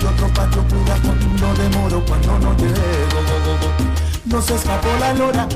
y 0.00 0.04
otro 0.04 0.28
patio 0.28 0.62
cura 0.68 0.96
cuando 1.02 1.54
demoro, 1.62 2.04
cuando 2.04 2.38
no 2.38 2.56
llego. 2.56 3.20
No 4.26 4.42
se 4.42 4.54
escapó 4.54 4.88
la 5.00 5.14
lora, 5.14 5.48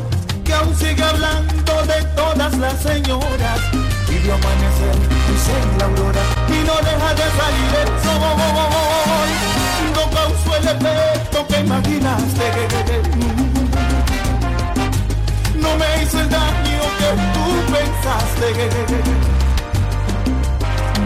que 0.45 0.53
aún 0.55 0.75
sigue 0.75 1.03
hablando 1.03 1.73
de 1.87 2.03
todas 2.17 2.57
las 2.59 2.81
señoras. 2.83 3.61
Y 4.09 4.19
vio 4.19 4.35
amanecer, 4.35 4.97
dice 5.29 5.53
la 5.79 5.85
aurora, 5.85 6.23
y 6.49 6.65
no 6.67 6.75
deja 6.89 7.15
de 7.15 7.27
salir 7.39 7.73
el 7.83 7.89
sol. 8.03 8.23
No 9.95 10.03
causó 10.11 10.57
el 10.57 10.67
efecto 10.69 11.47
que 11.49 11.61
imaginaste. 11.61 12.47
No 15.57 15.77
me 15.77 16.03
hizo 16.03 16.21
el 16.21 16.29
daño 16.29 16.83
que 16.99 17.11
tú 17.35 17.45
pensaste 17.73 19.13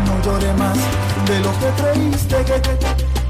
no 0.07 0.23
lloré 0.23 0.53
más 0.55 0.77
de 1.27 1.41
lo 1.41 1.51
que 1.59 1.83
creíste. 1.83 3.26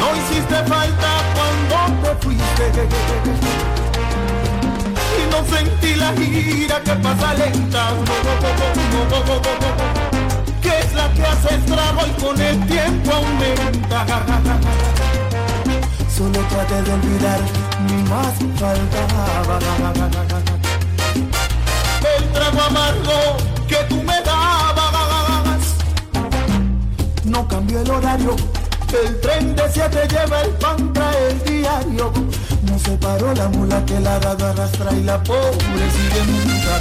No 0.00 0.06
hiciste 0.16 0.56
falta 0.66 1.10
cuando 1.34 1.76
te 2.02 2.10
fuiste. 2.24 2.64
Y 5.18 5.22
no 5.30 5.38
sentí 5.56 5.94
la 5.96 6.12
gira 6.12 6.80
que 6.82 6.92
pasa 6.92 7.34
lenta. 7.34 7.82
Que 10.62 10.78
es 10.80 10.94
la 10.94 11.12
que 11.12 11.22
hace 11.22 11.54
estrago 11.54 12.00
y 12.06 12.10
con 12.22 12.40
el 12.40 12.66
tiempo 12.66 13.12
aumenta. 13.12 14.06
Solo 16.16 16.40
traté 16.48 16.82
de 16.82 16.92
olvidar, 16.92 17.40
ni 17.86 18.02
más 18.10 18.34
faltaba. 18.58 19.58
El 22.16 22.24
trago 22.32 22.60
amargo 22.62 23.36
que 23.68 23.76
tú 23.88 24.02
me 24.02 24.20
dabas. 24.22 25.74
No 27.24 27.46
cambió 27.46 27.80
el 27.80 27.90
horario, 27.90 28.34
el 28.96 29.20
tren 29.20 29.54
de 29.54 29.62
siete 29.72 30.06
lleva 30.08 30.40
el 30.42 30.50
pan, 30.50 30.92
trae 30.92 31.30
el 31.30 31.42
diario. 31.44 32.12
No 32.62 32.78
se 32.78 32.92
paró 32.98 33.34
la 33.34 33.48
mula 33.48 33.84
que 33.86 33.98
la 34.00 34.18
dada 34.18 34.50
arrastra 34.50 34.92
y 34.92 35.02
la 35.04 35.22
pobre 35.22 35.90
sigue 35.90 36.22
muda. 36.24 36.78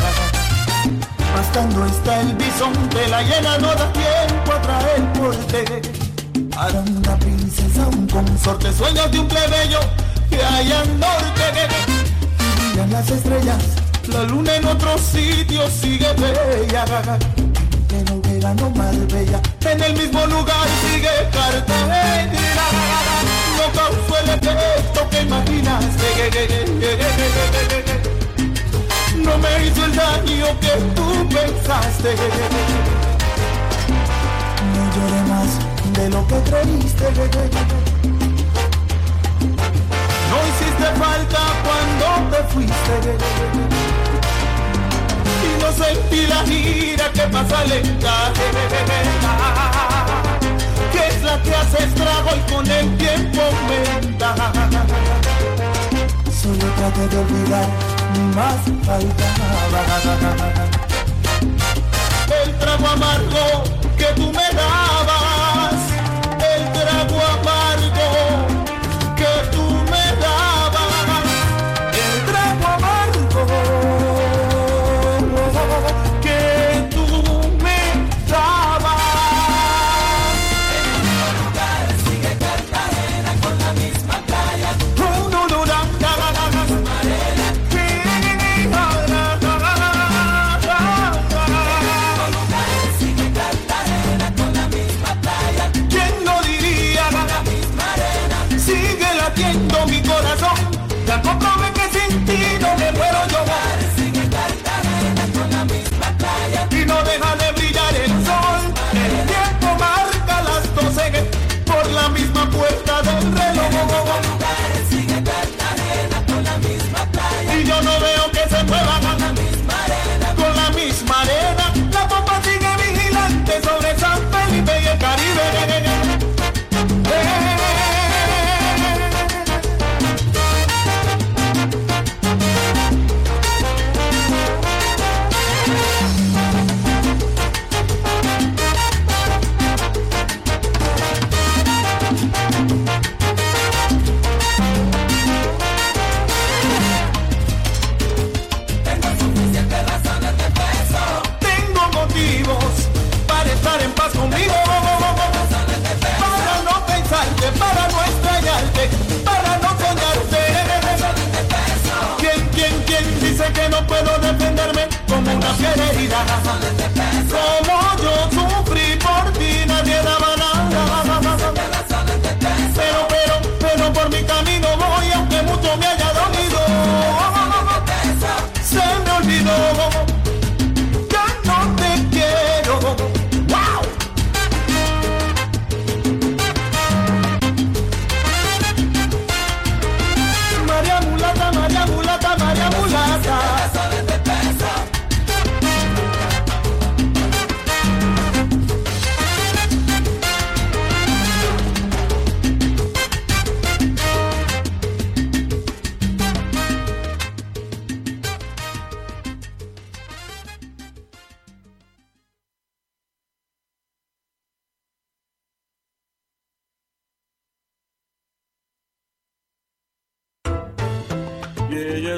Bastando 1.36 1.86
está 1.86 2.22
el 2.22 2.34
bisonte, 2.36 3.08
la 3.10 3.22
llena 3.22 3.58
no 3.58 3.76
da 3.76 3.92
tiempo 3.94 4.52
a 4.54 4.62
traer 4.62 5.14
porte. 5.14 5.82
Para 6.56 6.80
una 6.80 7.20
princesa, 7.20 7.88
un 7.88 8.08
consorte, 8.08 8.74
sueños 8.74 9.12
de 9.12 9.20
un 9.20 9.28
plebeyo 9.28 9.80
que 10.30 10.44
hay 10.44 10.72
al 10.72 11.00
norte. 11.00 11.44
Brillan 12.58 12.92
las 12.92 13.10
estrellas 13.10 13.64
la 14.08 14.24
luna 14.24 14.56
en 14.56 14.66
otro 14.66 14.98
sitio 14.98 15.70
sigue 15.70 16.08
bella. 16.14 16.86
Bella. 18.40 19.42
En 19.66 19.82
el 19.82 19.94
mismo 19.94 20.26
lugar 20.28 20.68
sigue 20.82 21.10
Cartagena. 21.32 22.68
No 23.58 23.66
causó 23.74 24.18
el 24.20 24.30
efecto 24.30 25.10
que 25.10 25.22
imaginaste. 25.22 26.08
No 29.18 29.38
me 29.40 29.66
hizo 29.66 29.86
el 29.86 29.96
daño 29.96 30.60
que 30.60 30.74
tú 30.96 31.28
pensaste. 31.30 32.16
No 34.74 34.82
lloré 34.96 35.22
más 35.28 35.50
de 35.94 36.10
lo 36.10 36.28
que 36.28 36.36
creíste. 36.50 37.06
No 40.30 40.38
hiciste 40.48 40.88
falta 41.00 41.42
cuando 41.64 42.38
te 42.38 42.44
fuiste 42.54 43.87
no 45.68 45.74
sentí 45.74 46.28
la 46.28 46.44
gira 46.46 47.12
que 47.12 47.22
pasa 47.24 47.64
lenta, 47.66 48.32
que 50.92 51.08
es 51.08 51.24
la 51.24 51.42
que 51.42 51.56
hace 51.56 51.84
estrago 51.84 52.30
y 52.36 52.52
con 52.52 52.66
el 52.70 52.98
tiempo 52.98 53.42
aumenta. 53.42 54.36
Solo 56.42 56.66
traté 56.78 57.08
de 57.10 57.18
olvidar, 57.18 57.68
más 58.36 58.62
faltaba. 58.86 59.38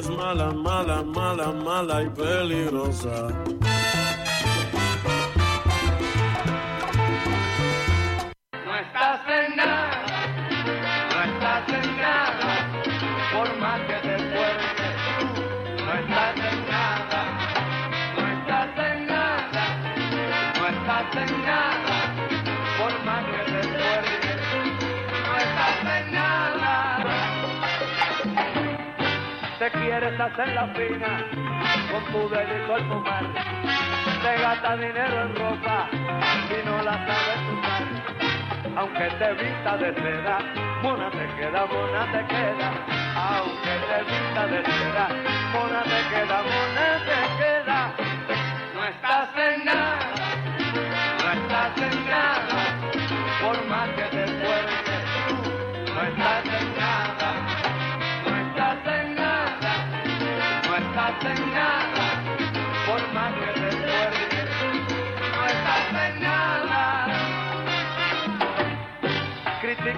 es 0.00 0.08
mala, 0.08 0.50
mala, 0.50 1.02
mala, 1.02 1.52
mala 1.52 2.02
y 2.02 2.08
peligrosa. 2.08 3.28
No 8.64 8.76
estás 8.76 9.20
en 9.28 9.56
nada. 9.56 9.99
Quieres 30.20 30.32
hacer 30.32 30.54
la 30.54 30.66
fina 30.68 31.24
con 31.90 32.04
tu 32.12 32.28
delito 32.28 32.74
al 32.74 32.88
fumar. 32.88 33.24
Te 34.22 34.42
gasta 34.42 34.76
dinero 34.76 35.22
en 35.22 35.34
ropa 35.34 35.88
y 35.92 36.66
no 36.66 36.82
la 36.82 36.92
sabes 36.92 37.40
usar. 37.58 38.76
Aunque 38.76 39.10
te 39.18 39.32
vista 39.34 39.76
de 39.78 39.94
seda, 39.94 40.38
mona 40.82 41.10
te 41.10 41.26
queda, 41.36 41.66
mona 41.66 42.12
te 42.12 42.26
queda. 42.26 42.70
Aunque 43.16 43.74
te 43.88 43.98
vista 44.12 44.46
de 44.46 44.64
seda, 44.64 45.08
mona 45.52 45.82
te 45.82 46.14
queda, 46.14 46.42
mona 46.42 46.98
te 46.98 47.10
queda. 47.10 47.29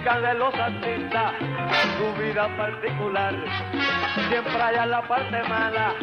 De 0.03 0.35
los 0.35 0.53
artistas 0.53 1.33
su 1.97 2.21
vida 2.21 2.49
particular, 2.57 3.35
siempre 4.29 4.61
hay 4.61 4.89
la 4.89 5.01
parte 5.03 5.43
mala 5.45 5.95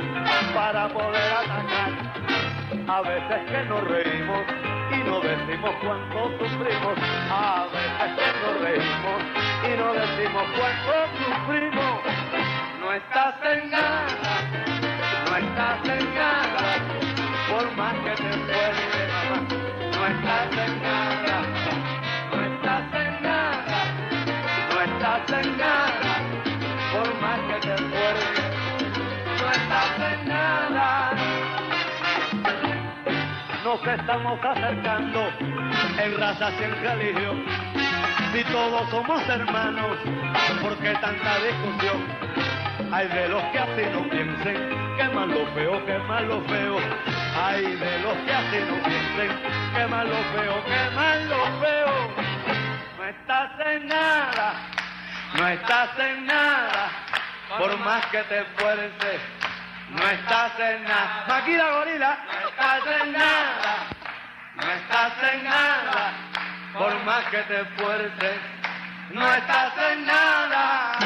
para 0.55 0.87
poder 0.87 1.33
atacar. 1.33 1.91
A 2.87 3.01
veces 3.01 3.51
que 3.51 3.63
nos 3.65 3.83
reímos 3.83 4.45
y 4.91 5.03
no 5.03 5.19
decimos 5.19 5.71
cuánto 5.83 6.29
sufrimos. 6.39 6.97
A 7.29 7.67
veces 7.73 8.15
que 8.15 8.31
nos 8.41 8.61
reímos 8.61 9.21
y 9.67 9.77
no 9.77 9.93
decimos 9.93 10.43
cuánto 10.57 10.93
sufrimos. 11.17 12.01
No 12.79 12.93
estás 12.93 13.35
en 13.43 13.69
nada, 13.69 14.28
nos 33.85 33.99
estamos 33.99 34.39
acercando 34.43 35.29
en 36.03 36.17
razas 36.19 36.53
y 36.59 36.63
en 36.63 36.81
religión. 36.81 37.45
Si 38.33 38.43
todos 38.45 38.89
somos 38.89 39.27
hermanos, 39.29 39.97
¿por 40.61 40.77
qué 40.77 40.93
tanta 40.95 41.37
discusión? 41.39 42.05
Hay 42.91 43.07
de 43.07 43.29
los 43.29 43.43
que 43.43 43.59
así 43.59 43.81
no 43.93 44.09
piensen, 44.09 44.95
que 44.97 45.03
lo 45.05 45.45
feo, 45.53 45.85
que 45.85 45.97
lo 45.97 46.41
feo. 46.41 46.77
Hay 47.41 47.75
de 47.75 47.99
los 47.99 48.17
que 48.25 48.33
así 48.33 48.57
no 48.67 48.83
piensen, 48.83 49.31
que 49.73 49.83
lo 49.83 50.19
feo, 50.33 50.63
que 50.65 51.25
lo 51.25 51.59
feo. 51.59 52.09
No 52.97 53.05
estás 53.05 53.51
en 53.65 53.87
nada, 53.87 54.53
no 55.37 55.47
estás 55.47 55.89
en 55.99 56.25
nada, 56.25 56.89
por 57.57 57.79
más 57.79 58.05
que 58.07 58.23
te 58.23 58.41
esfuerces 58.41 59.21
no 59.91 60.07
estás 60.07 60.51
en 60.59 60.83
nada. 60.83 61.25
Maquila 61.27 61.71
gorila, 61.71 62.18
estás 62.59 63.01
en 63.01 63.13
nada. 63.13 63.87
No 64.55 64.71
estás 64.71 65.13
en 65.33 65.43
nada. 65.45 66.13
Por 66.77 67.03
más 67.05 67.23
que 67.25 67.37
te 67.43 67.61
esfuerces, 67.61 68.39
no 69.11 69.33
estás 69.33 69.73
en 69.91 70.05
nada. 70.05 70.98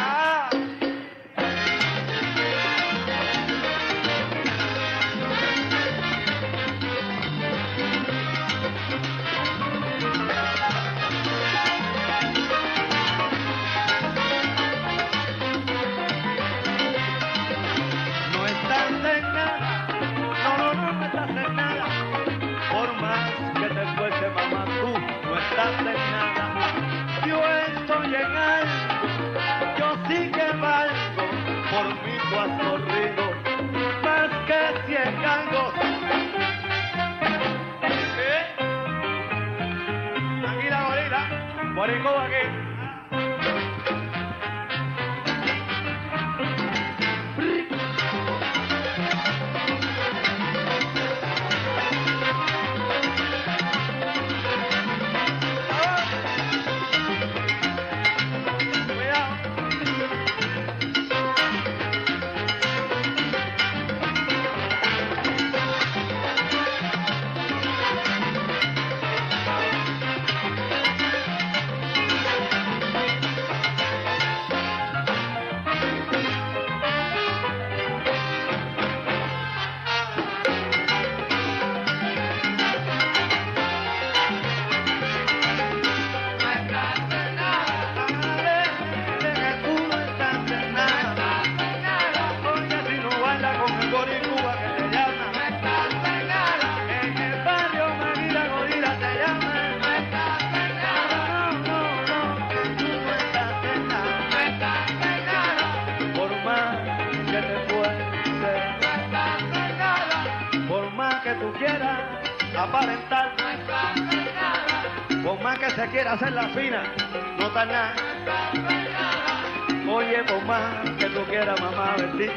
Gorila, 41.85 42.11
borico 42.11 42.19
aquí. 42.19 42.62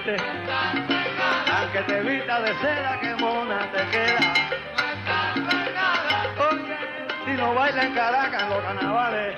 Aunque 0.08 1.80
te 1.80 2.00
vista 2.02 2.40
de 2.40 2.54
seda, 2.60 3.00
que 3.00 3.14
mona 3.16 3.70
te 3.72 3.84
queda. 3.88 4.34
Oye, 6.48 6.76
si 7.24 7.32
no 7.32 7.54
baila 7.54 7.82
en 7.82 7.94
Caracas 7.94 8.42
en 8.42 8.50
los 8.50 8.62
carnavales, 8.62 9.36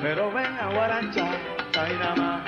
pero 0.00 0.32
ven 0.32 0.58
a 0.58 0.66
Guarancha, 0.68 1.26
ahí 1.78 1.98
nada. 1.98 2.42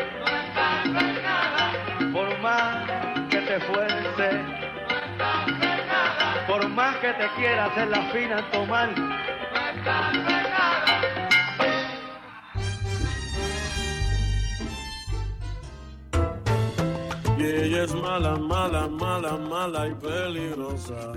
Por 2.12 2.38
más 2.40 2.88
que 3.28 3.38
te 3.38 3.56
esfuerces, 3.56 4.36
por 6.46 6.68
más 6.68 6.96
que 6.96 7.12
te 7.12 7.28
quiera 7.36 7.66
hacer 7.66 7.88
la 7.88 8.02
fina 8.10 8.42
tomar, 8.52 8.88
Y 17.42 17.44
ella 17.44 17.82
es 17.82 17.92
mala, 17.92 18.36
mala, 18.36 18.86
mala, 18.86 19.36
mala 19.36 19.88
y 19.88 19.94
peligrosa. 19.96 21.14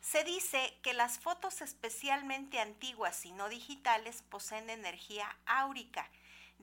Se 0.00 0.24
dice 0.24 0.78
que 0.82 0.94
las 0.94 1.18
fotos 1.18 1.60
especialmente 1.60 2.58
antiguas 2.58 3.26
y 3.26 3.32
no 3.32 3.48
digitales 3.48 4.22
poseen 4.22 4.70
energía 4.70 5.36
áurica. 5.46 6.08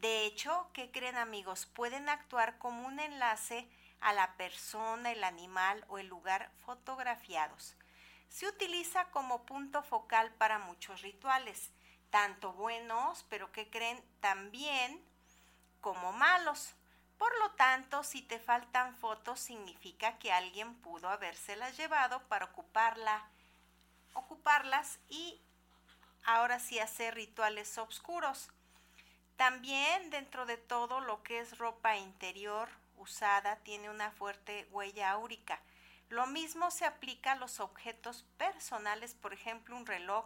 De 0.01 0.25
hecho, 0.25 0.69
¿qué 0.73 0.91
creen 0.91 1.17
amigos? 1.17 1.65
Pueden 1.65 2.07
actuar 2.07 2.59
como 2.59 2.85
un 2.85 2.99
enlace 2.99 3.67
a 3.99 4.13
la 4.13 4.37
persona, 4.37 5.11
el 5.11 5.23
animal 5.23 5.83
o 5.87 5.97
el 5.97 6.05
lugar 6.05 6.51
fotografiados. 6.67 7.75
Se 8.29 8.47
utiliza 8.47 9.05
como 9.05 9.43
punto 9.47 9.81
focal 9.81 10.31
para 10.35 10.59
muchos 10.59 11.01
rituales, 11.01 11.71
tanto 12.11 12.53
buenos, 12.53 13.25
pero 13.27 13.51
que 13.51 13.71
creen 13.71 13.99
también 14.19 15.03
como 15.81 16.11
malos. 16.11 16.75
Por 17.17 17.35
lo 17.39 17.49
tanto, 17.55 18.03
si 18.03 18.21
te 18.21 18.37
faltan 18.37 18.95
fotos, 18.97 19.39
significa 19.39 20.19
que 20.19 20.31
alguien 20.31 20.75
pudo 20.75 21.09
habérselas 21.09 21.75
llevado 21.75 22.21
para 22.27 22.45
ocuparla, 22.45 23.27
ocuparlas 24.13 24.99
y 25.09 25.41
ahora 26.23 26.59
sí 26.59 26.77
hacer 26.77 27.15
rituales 27.15 27.79
oscuros. 27.79 28.51
También 29.37 30.09
dentro 30.09 30.47
de 30.47 30.57
todo 30.57 30.99
lo 30.99 31.21
que 31.21 31.39
es 31.39 31.59
ropa 31.59 31.95
interior 31.95 32.67
usada 32.97 33.57
tiene 33.57 33.89
una 33.89 34.11
fuerte 34.11 34.67
huella 34.71 35.11
áurica. 35.11 35.61
Lo 36.09 36.25
mismo 36.25 36.71
se 36.71 36.85
aplica 36.85 37.33
a 37.33 37.35
los 37.35 37.59
objetos 37.59 38.25
personales, 38.37 39.13
por 39.13 39.33
ejemplo 39.33 39.77
un 39.77 39.85
reloj. 39.85 40.25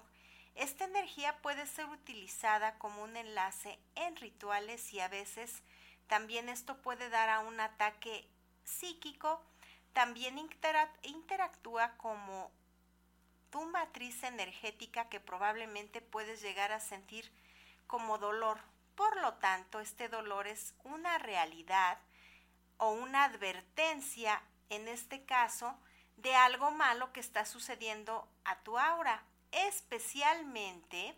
Esta 0.56 0.86
energía 0.86 1.38
puede 1.42 1.66
ser 1.68 1.88
utilizada 1.88 2.78
como 2.78 3.04
un 3.04 3.18
enlace 3.18 3.80
en 3.96 4.16
rituales 4.16 4.94
y 4.94 5.02
a 5.02 5.10
veces 5.10 5.62
también 6.08 6.48
esto 6.48 6.82
puede 6.82 7.10
dar 7.10 7.30
a 7.30 7.40
un 7.40 7.60
ataque 7.60 8.28
psíquico. 8.64 9.42
También 9.92 10.40
interactúa 11.04 11.98
como 11.98 12.50
tu 13.50 13.66
matriz 13.66 14.24
energética 14.24 15.10
que 15.10 15.20
probablemente 15.20 16.00
puedes 16.00 16.42
llegar 16.42 16.72
a 16.72 16.80
sentir 16.80 17.30
como 17.88 18.18
dolor. 18.18 18.71
Por 19.02 19.20
lo 19.20 19.34
tanto, 19.34 19.80
este 19.80 20.10
dolor 20.10 20.46
es 20.46 20.76
una 20.84 21.18
realidad 21.18 21.98
o 22.78 22.92
una 22.92 23.24
advertencia, 23.24 24.40
en 24.70 24.88
este 24.88 25.26
caso, 25.26 25.76
de 26.18 26.36
algo 26.36 26.70
malo 26.70 27.12
que 27.12 27.20
está 27.20 27.46
sucediendo 27.46 28.28
a 28.46 28.60
tu 28.60 28.78
aura. 28.78 29.24
Especialmente, 29.52 31.18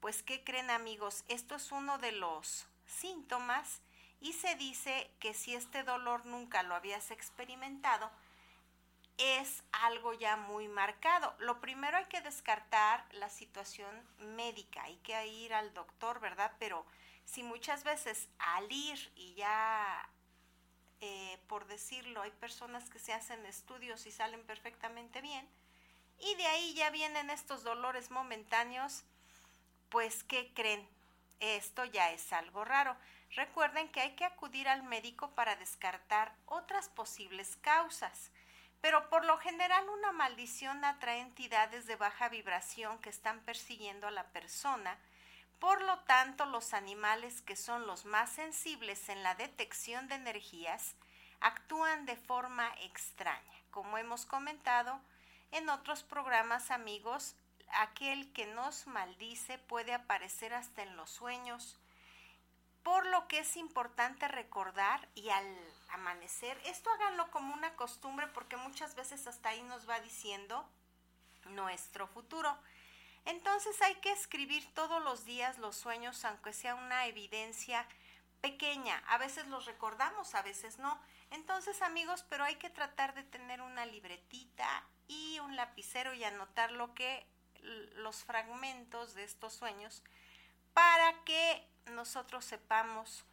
pues, 0.00 0.22
¿qué 0.22 0.42
creen 0.42 0.70
amigos? 0.70 1.22
Esto 1.28 1.56
es 1.56 1.70
uno 1.70 1.98
de 1.98 2.12
los 2.12 2.66
síntomas 2.86 3.82
y 4.18 4.32
se 4.32 4.54
dice 4.54 5.10
que 5.20 5.34
si 5.34 5.54
este 5.54 5.82
dolor 5.82 6.24
nunca 6.24 6.62
lo 6.62 6.74
habías 6.74 7.10
experimentado, 7.10 8.10
es 9.18 9.62
algo 9.72 10.14
ya 10.14 10.38
muy 10.38 10.66
marcado. 10.66 11.34
Lo 11.40 11.60
primero 11.60 11.98
hay 11.98 12.06
que 12.06 12.22
descartar 12.22 13.04
la 13.12 13.28
situación 13.28 14.02
médica, 14.18 14.84
hay 14.84 14.96
que 14.96 15.26
ir 15.26 15.52
al 15.52 15.74
doctor, 15.74 16.18
¿verdad? 16.18 16.52
Pero 16.58 16.86
si 17.24 17.42
muchas 17.42 17.84
veces 17.84 18.28
al 18.38 18.70
ir 18.70 19.12
y 19.16 19.34
ya, 19.34 20.08
eh, 21.00 21.38
por 21.48 21.66
decirlo, 21.66 22.22
hay 22.22 22.30
personas 22.32 22.88
que 22.90 22.98
se 22.98 23.12
hacen 23.12 23.44
estudios 23.46 24.06
y 24.06 24.10
salen 24.10 24.44
perfectamente 24.44 25.20
bien, 25.20 25.48
y 26.18 26.34
de 26.36 26.46
ahí 26.46 26.74
ya 26.74 26.90
vienen 26.90 27.30
estos 27.30 27.64
dolores 27.64 28.10
momentáneos, 28.10 29.04
pues 29.88 30.22
¿qué 30.24 30.52
creen? 30.54 30.88
Esto 31.40 31.84
ya 31.84 32.12
es 32.12 32.32
algo 32.32 32.64
raro. 32.64 32.96
Recuerden 33.34 33.90
que 33.90 34.00
hay 34.00 34.14
que 34.14 34.24
acudir 34.24 34.68
al 34.68 34.84
médico 34.84 35.34
para 35.34 35.56
descartar 35.56 36.32
otras 36.46 36.88
posibles 36.88 37.56
causas. 37.56 38.30
Pero 38.80 39.08
por 39.08 39.24
lo 39.24 39.38
general 39.38 39.88
una 39.88 40.12
maldición 40.12 40.84
atrae 40.84 41.20
entidades 41.20 41.86
de 41.86 41.96
baja 41.96 42.28
vibración 42.28 42.98
que 43.00 43.10
están 43.10 43.40
persiguiendo 43.40 44.06
a 44.06 44.12
la 44.12 44.28
persona. 44.28 44.98
Por 45.62 45.80
lo 45.80 45.96
tanto, 46.00 46.44
los 46.44 46.74
animales 46.74 47.40
que 47.40 47.54
son 47.54 47.86
los 47.86 48.04
más 48.04 48.32
sensibles 48.32 49.08
en 49.08 49.22
la 49.22 49.36
detección 49.36 50.08
de 50.08 50.16
energías 50.16 50.96
actúan 51.40 52.04
de 52.04 52.16
forma 52.16 52.68
extraña. 52.80 53.62
Como 53.70 53.96
hemos 53.96 54.26
comentado 54.26 55.00
en 55.52 55.68
otros 55.68 56.02
programas 56.02 56.72
amigos, 56.72 57.36
aquel 57.74 58.32
que 58.32 58.46
nos 58.46 58.88
maldice 58.88 59.56
puede 59.56 59.94
aparecer 59.94 60.52
hasta 60.52 60.82
en 60.82 60.96
los 60.96 61.10
sueños, 61.10 61.78
por 62.82 63.06
lo 63.06 63.28
que 63.28 63.38
es 63.38 63.56
importante 63.56 64.26
recordar 64.26 65.08
y 65.14 65.28
al 65.28 65.46
amanecer, 65.90 66.60
esto 66.64 66.90
háganlo 66.90 67.30
como 67.30 67.54
una 67.54 67.76
costumbre 67.76 68.26
porque 68.34 68.56
muchas 68.56 68.96
veces 68.96 69.28
hasta 69.28 69.50
ahí 69.50 69.62
nos 69.62 69.88
va 69.88 70.00
diciendo 70.00 70.68
nuestro 71.44 72.08
futuro. 72.08 72.58
Entonces 73.24 73.80
hay 73.82 73.94
que 73.96 74.12
escribir 74.12 74.66
todos 74.74 75.02
los 75.02 75.24
días 75.24 75.58
los 75.58 75.76
sueños, 75.76 76.24
aunque 76.24 76.52
sea 76.52 76.74
una 76.74 77.06
evidencia 77.06 77.86
pequeña. 78.40 79.02
A 79.08 79.18
veces 79.18 79.46
los 79.46 79.66
recordamos, 79.66 80.34
a 80.34 80.42
veces 80.42 80.78
no. 80.78 81.00
Entonces 81.30 81.80
amigos, 81.82 82.24
pero 82.28 82.44
hay 82.44 82.56
que 82.56 82.70
tratar 82.70 83.14
de 83.14 83.22
tener 83.22 83.62
una 83.62 83.86
libretita 83.86 84.86
y 85.06 85.38
un 85.40 85.56
lapicero 85.56 86.12
y 86.14 86.24
anotar 86.24 86.72
lo 86.72 86.94
que 86.94 87.26
los 87.94 88.24
fragmentos 88.24 89.14
de 89.14 89.22
estos 89.22 89.54
sueños 89.54 90.02
para 90.74 91.22
que 91.24 91.68
nosotros 91.86 92.44
sepamos, 92.44 93.24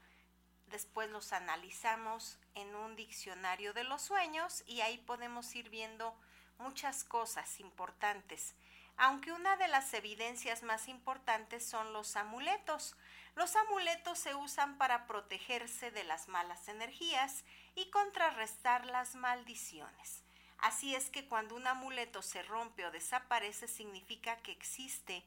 después 0.67 1.09
los 1.09 1.33
analizamos 1.33 2.37
en 2.55 2.75
un 2.75 2.95
diccionario 2.95 3.73
de 3.73 3.83
los 3.83 4.01
sueños 4.01 4.63
y 4.67 4.81
ahí 4.81 4.97
podemos 4.99 5.55
ir 5.55 5.69
viendo 5.69 6.15
muchas 6.57 7.03
cosas 7.03 7.59
importantes. 7.59 8.55
Aunque 9.01 9.31
una 9.31 9.55
de 9.55 9.69
las 9.69 9.93
evidencias 9.93 10.61
más 10.61 10.89
importantes 10.89 11.65
son 11.65 11.93
los 11.93 12.17
amuletos. 12.17 12.97
Los 13.33 13.55
amuletos 13.55 14.19
se 14.19 14.35
usan 14.35 14.77
para 14.77 15.07
protegerse 15.07 15.89
de 15.89 16.03
las 16.03 16.27
malas 16.27 16.67
energías 16.67 17.45
y 17.75 17.89
contrarrestar 17.91 18.85
las 18.85 19.15
maldiciones. 19.15 20.25
Así 20.57 20.95
es 20.95 21.09
que 21.09 21.25
cuando 21.25 21.55
un 21.55 21.65
amuleto 21.65 22.21
se 22.21 22.43
rompe 22.43 22.85
o 22.85 22.91
desaparece 22.91 23.69
significa 23.69 24.35
que 24.43 24.51
existe 24.51 25.25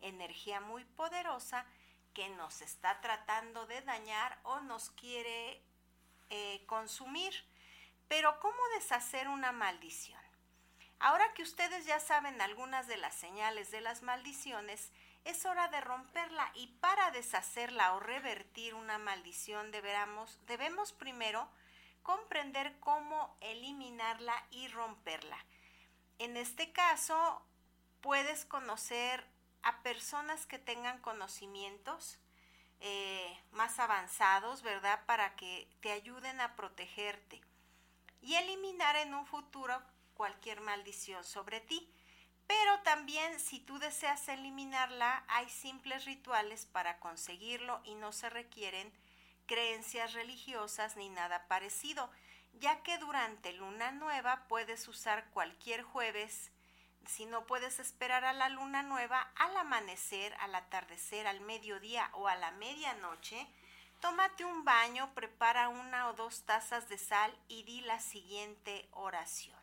energía 0.00 0.62
muy 0.62 0.86
poderosa 0.86 1.66
que 2.14 2.30
nos 2.30 2.62
está 2.62 3.02
tratando 3.02 3.66
de 3.66 3.82
dañar 3.82 4.40
o 4.44 4.60
nos 4.60 4.88
quiere 4.92 5.62
eh, 6.30 6.64
consumir. 6.64 7.34
Pero 8.08 8.40
¿cómo 8.40 8.56
deshacer 8.76 9.28
una 9.28 9.52
maldición? 9.52 10.29
Ahora 11.00 11.32
que 11.32 11.42
ustedes 11.42 11.86
ya 11.86 11.98
saben 11.98 12.42
algunas 12.42 12.86
de 12.86 12.98
las 12.98 13.14
señales 13.14 13.70
de 13.70 13.80
las 13.80 14.02
maldiciones, 14.02 14.92
es 15.24 15.46
hora 15.46 15.68
de 15.68 15.80
romperla 15.80 16.50
y 16.54 16.66
para 16.66 17.10
deshacerla 17.10 17.94
o 17.94 18.00
revertir 18.00 18.74
una 18.74 18.98
maldición 18.98 19.70
deberamos, 19.70 20.38
debemos 20.46 20.92
primero 20.92 21.48
comprender 22.02 22.78
cómo 22.80 23.34
eliminarla 23.40 24.34
y 24.50 24.68
romperla. 24.68 25.38
En 26.18 26.36
este 26.36 26.70
caso, 26.70 27.42
puedes 28.02 28.44
conocer 28.44 29.26
a 29.62 29.82
personas 29.82 30.44
que 30.44 30.58
tengan 30.58 31.00
conocimientos 31.00 32.18
eh, 32.80 33.42
más 33.52 33.78
avanzados, 33.78 34.62
¿verdad? 34.62 35.04
Para 35.06 35.34
que 35.36 35.66
te 35.80 35.92
ayuden 35.92 36.42
a 36.42 36.56
protegerte 36.56 37.40
y 38.20 38.34
eliminar 38.34 38.96
en 38.96 39.14
un 39.14 39.26
futuro 39.26 39.82
cualquier 40.20 40.60
maldición 40.60 41.24
sobre 41.24 41.62
ti. 41.62 41.90
Pero 42.46 42.78
también 42.80 43.40
si 43.40 43.58
tú 43.58 43.78
deseas 43.78 44.28
eliminarla, 44.28 45.24
hay 45.28 45.48
simples 45.48 46.04
rituales 46.04 46.66
para 46.66 47.00
conseguirlo 47.00 47.80
y 47.84 47.94
no 47.94 48.12
se 48.12 48.28
requieren 48.28 48.92
creencias 49.46 50.12
religiosas 50.12 50.96
ni 50.96 51.08
nada 51.08 51.48
parecido. 51.48 52.10
ya 52.52 52.82
que 52.82 52.98
durante 52.98 53.54
luna 53.54 53.92
nueva 53.92 54.44
puedes 54.46 54.88
usar 54.88 55.30
cualquier 55.30 55.82
jueves 55.84 56.50
si 57.06 57.24
no 57.24 57.46
puedes 57.46 57.78
esperar 57.78 58.24
a 58.24 58.34
la 58.34 58.50
luna 58.50 58.82
nueva, 58.82 59.30
al 59.36 59.56
amanecer, 59.56 60.34
al 60.40 60.54
atardecer, 60.54 61.26
al 61.26 61.40
mediodía 61.40 62.10
o 62.12 62.28
a 62.28 62.34
la 62.34 62.50
medianoche, 62.50 63.46
tómate 64.00 64.44
un 64.44 64.64
baño, 64.64 65.14
prepara 65.14 65.68
una 65.68 66.08
o 66.08 66.12
dos 66.12 66.44
tazas 66.44 66.88
de 66.90 66.98
sal 66.98 67.32
y 67.48 67.62
di 67.62 67.80
la 67.82 68.00
siguiente 68.00 68.88
oración. 68.92 69.59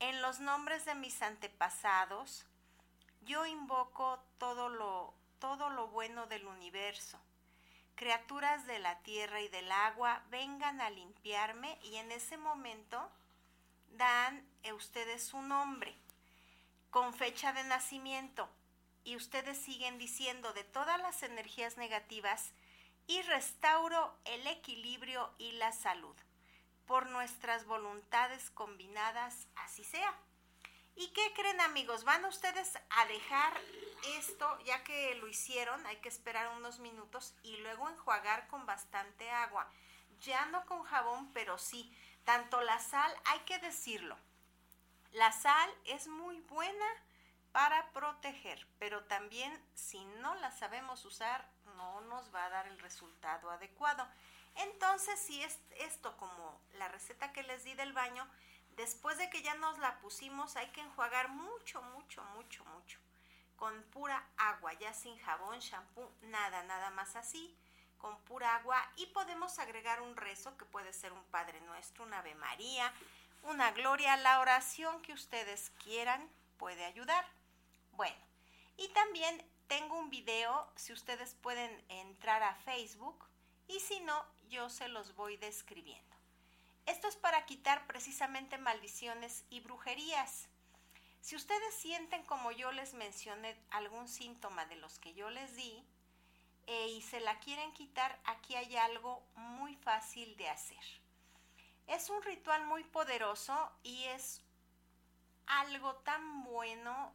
En 0.00 0.22
los 0.22 0.38
nombres 0.38 0.84
de 0.84 0.94
mis 0.94 1.20
antepasados, 1.22 2.46
yo 3.22 3.46
invoco 3.46 4.20
todo 4.38 4.68
lo, 4.68 5.12
todo 5.40 5.70
lo 5.70 5.88
bueno 5.88 6.26
del 6.26 6.46
universo. 6.46 7.18
Criaturas 7.96 8.64
de 8.66 8.78
la 8.78 9.00
tierra 9.00 9.40
y 9.40 9.48
del 9.48 9.72
agua, 9.72 10.22
vengan 10.30 10.80
a 10.80 10.90
limpiarme 10.90 11.78
y 11.82 11.96
en 11.96 12.12
ese 12.12 12.36
momento 12.36 13.10
dan 13.96 14.46
ustedes 14.72 15.26
su 15.26 15.42
nombre 15.42 15.94
con 16.90 17.12
fecha 17.12 17.52
de 17.52 17.64
nacimiento 17.64 18.48
y 19.02 19.16
ustedes 19.16 19.58
siguen 19.58 19.98
diciendo 19.98 20.52
de 20.52 20.62
todas 20.62 21.00
las 21.00 21.22
energías 21.22 21.76
negativas 21.76 22.52
y 23.06 23.22
restauro 23.22 24.14
el 24.24 24.46
equilibrio 24.46 25.30
y 25.38 25.52
la 25.52 25.72
salud. 25.72 26.14
Por 26.88 27.08
nuestras 27.10 27.66
voluntades 27.66 28.50
combinadas, 28.50 29.46
así 29.54 29.84
sea. 29.84 30.12
¿Y 30.96 31.12
qué 31.12 31.32
creen 31.34 31.60
amigos? 31.60 32.02
Van 32.02 32.24
ustedes 32.24 32.76
a 32.90 33.06
dejar 33.06 33.52
esto, 34.16 34.58
ya 34.64 34.82
que 34.82 35.14
lo 35.16 35.28
hicieron, 35.28 35.86
hay 35.86 35.98
que 35.98 36.08
esperar 36.08 36.48
unos 36.56 36.80
minutos 36.80 37.36
y 37.44 37.58
luego 37.58 37.88
enjuagar 37.88 38.48
con 38.48 38.66
bastante 38.66 39.30
agua. 39.30 39.70
Ya 40.22 40.46
no 40.46 40.66
con 40.66 40.82
jabón, 40.82 41.32
pero 41.32 41.56
sí. 41.58 41.96
Tanto 42.24 42.60
la 42.62 42.80
sal, 42.80 43.14
hay 43.26 43.38
que 43.40 43.58
decirlo, 43.60 44.18
la 45.12 45.32
sal 45.32 45.70
es 45.84 46.06
muy 46.08 46.40
buena 46.40 46.86
para 47.52 47.90
proteger, 47.92 48.66
pero 48.78 49.04
también 49.04 49.52
si 49.74 50.04
no 50.20 50.34
la 50.36 50.50
sabemos 50.50 51.04
usar 51.04 51.48
no 51.76 52.00
nos 52.02 52.34
va 52.34 52.44
a 52.44 52.50
dar 52.50 52.66
el 52.66 52.78
resultado 52.78 53.50
adecuado. 53.50 54.06
Entonces, 54.58 55.18
si 55.20 55.42
es 55.42 55.58
esto 55.78 56.16
como 56.16 56.60
la 56.74 56.88
receta 56.88 57.32
que 57.32 57.42
les 57.42 57.64
di 57.64 57.74
del 57.74 57.92
baño, 57.92 58.28
después 58.76 59.18
de 59.18 59.30
que 59.30 59.42
ya 59.42 59.54
nos 59.54 59.78
la 59.78 59.98
pusimos 60.00 60.56
hay 60.56 60.68
que 60.68 60.80
enjuagar 60.80 61.28
mucho, 61.28 61.82
mucho, 61.82 62.22
mucho, 62.36 62.64
mucho. 62.64 62.98
Con 63.56 63.82
pura 63.84 64.24
agua, 64.36 64.72
ya 64.74 64.92
sin 64.94 65.18
jabón, 65.18 65.58
shampoo, 65.60 66.12
nada, 66.22 66.62
nada 66.64 66.90
más 66.90 67.16
así, 67.16 67.56
con 67.98 68.16
pura 68.22 68.56
agua 68.56 68.80
y 68.96 69.06
podemos 69.06 69.58
agregar 69.58 70.00
un 70.00 70.16
rezo 70.16 70.56
que 70.56 70.64
puede 70.64 70.92
ser 70.92 71.12
un 71.12 71.24
Padre 71.24 71.60
Nuestro, 71.62 72.04
una 72.04 72.18
Ave 72.18 72.34
María, 72.36 72.92
una 73.42 73.70
gloria, 73.72 74.16
la 74.16 74.40
oración 74.40 75.02
que 75.02 75.12
ustedes 75.12 75.70
quieran 75.82 76.28
puede 76.56 76.84
ayudar. 76.84 77.24
Bueno, 77.92 78.16
y 78.76 78.88
también 78.88 79.44
tengo 79.66 79.98
un 79.98 80.10
video, 80.10 80.68
si 80.76 80.92
ustedes 80.92 81.34
pueden 81.34 81.84
entrar 81.88 82.42
a 82.42 82.54
Facebook 82.54 83.24
y 83.66 83.80
si 83.80 84.00
no, 84.00 84.24
yo 84.48 84.68
se 84.70 84.88
los 84.88 85.14
voy 85.14 85.36
describiendo. 85.36 86.16
Esto 86.86 87.06
es 87.06 87.16
para 87.16 87.44
quitar 87.44 87.86
precisamente 87.86 88.56
maldiciones 88.56 89.44
y 89.50 89.60
brujerías. 89.60 90.48
Si 91.20 91.36
ustedes 91.36 91.74
sienten 91.74 92.24
como 92.24 92.50
yo 92.52 92.72
les 92.72 92.94
mencioné 92.94 93.56
algún 93.70 94.08
síntoma 94.08 94.64
de 94.66 94.76
los 94.76 94.98
que 94.98 95.12
yo 95.14 95.30
les 95.30 95.54
di 95.56 95.84
eh, 96.66 96.88
y 96.88 97.02
se 97.02 97.20
la 97.20 97.38
quieren 97.40 97.72
quitar, 97.74 98.18
aquí 98.24 98.54
hay 98.54 98.76
algo 98.76 99.22
muy 99.34 99.74
fácil 99.76 100.36
de 100.36 100.48
hacer. 100.48 100.82
Es 101.86 102.08
un 102.08 102.22
ritual 102.22 102.64
muy 102.66 102.84
poderoso 102.84 103.70
y 103.82 104.04
es 104.04 104.42
algo 105.46 105.96
tan 105.96 106.44
bueno 106.44 107.12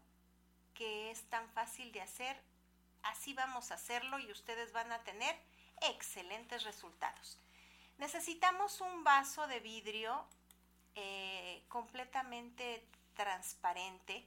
que 0.74 1.12
es 1.12 1.24
tan 1.30 1.50
fácil 1.50 1.92
de 1.92 2.02
hacer. 2.02 2.40
Así 3.04 3.34
vamos 3.34 3.72
a 3.72 3.76
hacerlo 3.76 4.20
y 4.20 4.32
ustedes 4.32 4.72
van 4.72 4.92
a 4.92 5.04
tener 5.04 5.36
excelentes 5.90 6.64
resultados. 6.64 7.40
Necesitamos 7.98 8.82
un 8.82 9.04
vaso 9.04 9.48
de 9.48 9.60
vidrio 9.60 10.26
eh, 10.96 11.64
completamente 11.70 12.86
transparente. 13.16 14.26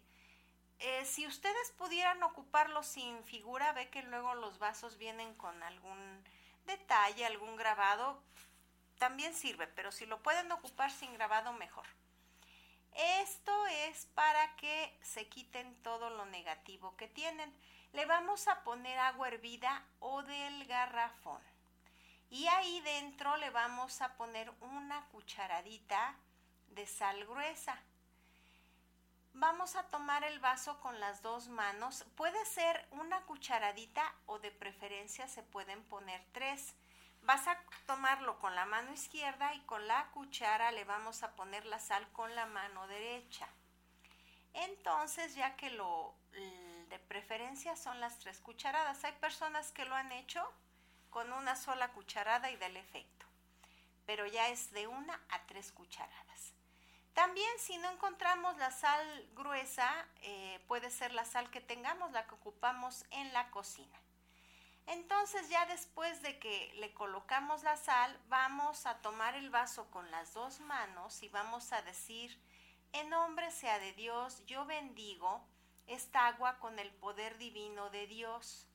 Eh, 0.79 1.05
si 1.05 1.27
ustedes 1.27 1.73
pudieran 1.79 2.23
ocuparlo 2.23 2.83
sin 2.83 3.23
figura, 3.25 3.73
ve 3.73 3.88
que 3.88 4.03
luego 4.03 4.35
los 4.35 4.59
vasos 4.59 4.99
vienen 4.99 5.35
con 5.35 5.62
algún 5.62 6.25
detalle, 6.66 7.25
algún 7.25 7.57
grabado, 7.57 8.23
también 8.99 9.35
sirve, 9.35 9.66
pero 9.66 9.92
si 9.92 10.07
lo 10.07 10.23
pueden 10.23 10.51
ocupar 10.53 10.90
sin 10.90 11.12
grabado, 11.14 11.53
mejor. 11.53 11.87
Esto 12.95 13.66
es 13.66 14.07
para 14.14 14.57
que 14.57 14.99
se 15.03 15.29
quiten 15.29 15.75
todo 15.83 16.09
lo 16.11 16.25
negativo 16.27 16.97
que 16.97 17.09
tienen. 17.09 17.55
Le 17.96 18.04
vamos 18.04 18.46
a 18.46 18.62
poner 18.62 18.98
agua 18.98 19.28
hervida 19.28 19.82
o 20.00 20.22
del 20.22 20.66
garrafón. 20.66 21.40
Y 22.28 22.46
ahí 22.46 22.82
dentro 22.82 23.38
le 23.38 23.48
vamos 23.48 24.02
a 24.02 24.18
poner 24.18 24.52
una 24.61 25.06
cucharadita 25.06 26.14
de 26.68 26.87
sal 26.87 27.24
gruesa. 27.24 27.74
Vamos 29.32 29.76
a 29.76 29.88
tomar 29.88 30.24
el 30.24 30.38
vaso 30.40 30.78
con 30.80 31.00
las 31.00 31.22
dos 31.22 31.48
manos. 31.48 32.04
Puede 32.16 32.44
ser 32.44 32.87
una 32.90 33.22
cucharadita 33.22 34.14
o 34.26 34.40
de 34.40 34.50
preferencia 34.50 35.26
se 35.26 35.42
pueden 35.42 35.82
poner 35.85 36.22
tres 36.32 36.74
Vas 37.22 37.48
a 37.48 37.59
tomarlo 37.87 38.38
con 38.38 38.54
la 38.54 38.66
mano 38.66 38.92
izquierda 38.92 39.52
y 39.54 39.61
con 39.62 39.88
la 39.88 40.11
cuchara 40.12 40.70
le 40.70 40.85
vamos 40.85 41.22
a 41.22 41.35
poner 41.35 41.64
la 41.64 41.80
sal 41.80 42.06
con 42.12 42.35
la 42.37 42.46
mano 42.46 42.87
derecha. 42.87 43.48
Entonces, 44.52 45.35
ya 45.35 45.56
que 45.56 45.70
lo 45.70 46.14
de 46.88 46.99
preferencia 46.99 47.77
son 47.77 48.01
las 48.01 48.18
tres 48.18 48.40
cucharadas, 48.40 49.05
hay 49.05 49.12
personas 49.14 49.72
que 49.72 49.85
lo 49.85 49.94
han 49.94 50.12
hecho 50.12 50.42
con 51.11 51.33
una 51.33 51.57
sola 51.57 51.92
cucharada 51.92 52.51
y 52.51 52.57
del 52.57 52.77
efecto, 52.77 53.27
pero 54.05 54.27
ya 54.27 54.49
es 54.49 54.72
de 54.72 54.87
una 54.87 55.20
a 55.31 55.46
tres 55.46 55.72
cucharadas. 55.72 56.53
También 57.14 57.49
si 57.59 57.79
no 57.79 57.90
encontramos 57.90 58.59
la 58.59 58.70
sal 58.70 59.29
gruesa, 59.35 59.90
eh, 60.20 60.62
puede 60.68 60.90
ser 60.90 61.14
la 61.14 61.25
sal 61.25 61.51
que 61.51 61.62
tengamos, 61.62 62.12
la 62.12 62.27
que 62.27 62.35
ocupamos 62.35 63.07
en 63.11 63.33
la 63.33 63.51
cocina. 63.51 63.99
Entonces 64.87 65.49
ya 65.49 65.64
después 65.66 66.20
de 66.22 66.38
que 66.38 66.72
le 66.77 66.92
colocamos 66.92 67.62
la 67.62 67.77
sal, 67.77 68.16
vamos 68.29 68.87
a 68.87 69.01
tomar 69.01 69.35
el 69.35 69.51
vaso 69.51 69.90
con 69.90 70.11
las 70.11 70.35
dos 70.35 70.61
manos 70.61 71.22
y 71.22 71.29
vamos 71.29 71.72
a 71.72 71.83
decir, 71.83 72.38
en 72.92 73.09
nombre 73.09 73.51
sea 73.51 73.79
de 73.79 73.94
Dios, 73.94 74.44
yo 74.46 74.64
bendigo 74.66 75.42
esta 75.87 76.27
agua 76.27 76.59
con 76.59 76.79
el 76.79 76.90
poder 76.90 77.38
divino 77.38 77.90
de 77.90 78.07
Dios, 78.07 78.66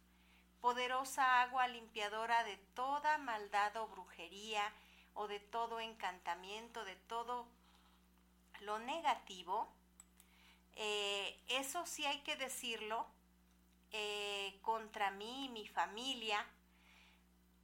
poderosa 0.61 1.41
agua 1.41 1.67
limpiadora 1.67 2.43
de 2.43 2.57
toda 2.75 3.17
maldad 3.17 3.75
o 3.77 3.87
brujería 3.87 4.73
o 5.13 5.27
de 5.27 5.39
todo 5.39 5.79
encantamiento, 5.79 6.85
de 6.85 6.95
todo 6.95 7.47
lo 8.61 8.79
negativo. 8.79 9.73
Eh, 10.75 11.43
eso 11.47 11.85
sí 11.85 12.05
hay 12.05 12.19
que 12.19 12.35
decirlo, 12.35 13.05
eh, 13.91 14.57
contra 14.61 15.11
mí 15.11 15.45
y 15.45 15.49
mi 15.49 15.67
familia. 15.67 16.47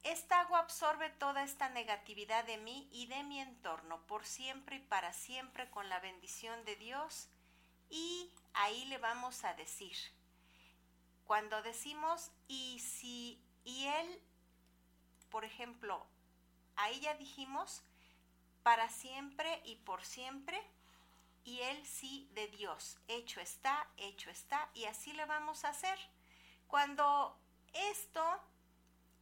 Esta 0.02 0.40
agua 0.40 0.60
absorbe 0.60 1.10
toda 1.10 1.42
esta 1.42 1.68
negatividad 1.68 2.44
de 2.44 2.58
mí 2.58 2.88
y 2.92 3.06
de 3.06 3.24
mi 3.24 3.40
entorno 3.40 4.00
por 4.06 4.26
siempre 4.26 4.76
y 4.76 4.80
para 4.80 5.12
siempre 5.12 5.70
con 5.70 5.88
la 5.88 6.00
bendición 6.00 6.64
de 6.64 6.76
Dios. 6.76 7.28
Y 7.90 8.30
ahí 8.52 8.84
le 8.86 8.98
vamos 8.98 9.44
a 9.44 9.54
decir, 9.54 9.96
cuando 11.24 11.62
decimos 11.62 12.30
y 12.46 12.78
si 12.80 13.42
y 13.64 13.86
él, 13.86 14.22
por 15.30 15.44
ejemplo, 15.44 16.06
ahí 16.76 17.00
ya 17.00 17.14
dijimos 17.14 17.82
para 18.62 18.88
siempre 18.88 19.60
y 19.64 19.76
por 19.76 20.04
siempre, 20.04 20.58
y 21.44 21.60
él 21.60 21.86
sí 21.86 22.28
de 22.32 22.48
Dios. 22.48 22.98
Hecho 23.08 23.40
está, 23.40 23.88
hecho 23.96 24.30
está, 24.30 24.70
y 24.74 24.84
así 24.84 25.12
le 25.12 25.24
vamos 25.24 25.64
a 25.64 25.70
hacer. 25.70 25.98
Cuando 26.66 27.38
esto, 27.72 28.22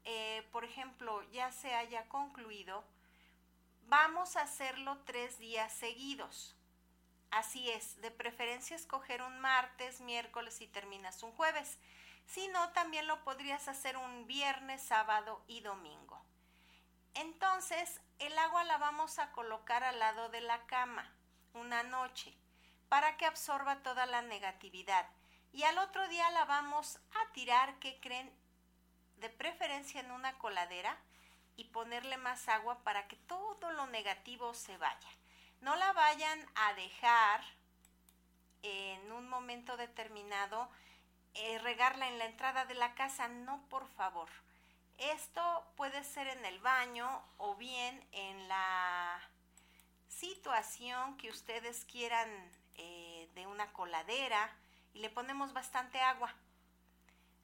eh, 0.05 0.47
por 0.51 0.65
ejemplo, 0.65 1.23
ya 1.31 1.53
se 1.53 1.75
haya 1.75 2.09
concluido, 2.09 2.85
vamos 3.87 4.37
a 4.37 4.43
hacerlo 4.43 4.99
tres 5.05 5.39
días 5.39 5.73
seguidos. 5.73 6.56
Así 7.31 7.71
es, 7.71 8.01
de 8.01 8.11
preferencia 8.11 8.77
escoger 8.77 9.23
un 9.23 9.41
martes, 9.41 10.01
miércoles 10.01 10.61
y 10.61 10.69
terminas 10.69 11.23
un 11.23 11.33
jueves. 11.33 11.79
Si 12.27 12.49
no, 12.49 12.71
también 12.71 13.07
lo 13.07 13.23
podrías 13.25 13.69
hacer 13.69 13.97
un 13.97 14.27
viernes, 14.27 14.83
sábado 14.83 15.45
y 15.47 15.61
domingo. 15.61 16.25
Entonces, 17.15 18.01
el 18.19 18.39
agua 18.39 18.65
la 18.65 18.79
vamos 18.79 19.19
a 19.19 19.33
colocar 19.33 19.85
al 19.85 19.99
lado 19.99 20.29
de 20.29 20.41
la 20.41 20.67
cama 20.67 21.13
una 21.55 21.83
noche 21.83 22.37
para 22.89 23.17
que 23.17 23.27
absorba 23.27 23.83
toda 23.83 24.07
la 24.07 24.23
negatividad 24.23 25.09
y 25.53 25.63
al 25.63 25.79
otro 25.79 26.07
día 26.09 26.31
la 26.33 26.45
vamos 26.45 26.99
a 27.13 27.33
tirar, 27.33 27.79
¿qué 27.79 27.99
creen? 28.01 28.31
De 29.17 29.31
preferencia 29.31 30.01
en 30.01 30.11
una 30.11 30.37
coladera, 30.39 30.99
y 31.57 31.65
ponerle 31.65 32.19
más 32.19 32.49
agua 32.49 32.83
para 32.85 33.09
que 33.09 33.17
todo 33.17 33.73
lo 33.73 33.87
negativo 33.87 34.53
se 34.55 34.77
vaya. 34.77 35.09
No 35.61 35.75
la 35.77 35.93
vayan 35.93 36.47
a 36.55 36.75
dejar 36.75 37.41
en 38.63 39.13
un 39.13 39.29
momento 39.29 39.77
determinado 39.77 40.69
eh, 41.35 41.59
regarla 41.59 42.09
en 42.09 42.19
la 42.19 42.27
entrada 42.27 42.65
de 42.65 42.75
la 42.75 42.95
casa, 42.95 43.29
no 43.29 43.67
por 43.69 43.87
favor. 43.89 44.29
Esto 44.99 45.43
puede 45.77 46.03
ser 46.05 46.29
en 46.29 46.45
el 46.45 46.59
baño 46.61 47.23
o 47.37 47.55
bien 47.57 48.03
en 48.13 48.49
la 48.49 49.21
situación 50.09 51.17
que 51.19 51.29
ustedes 51.29 51.85
quieran 51.85 52.29
eh, 52.77 53.29
de 53.35 53.47
una 53.47 53.73
coladera 53.73 54.51
y 54.95 55.01
le 55.01 55.11
ponemos 55.11 55.53
bastante 55.53 56.01
agua. 56.01 56.35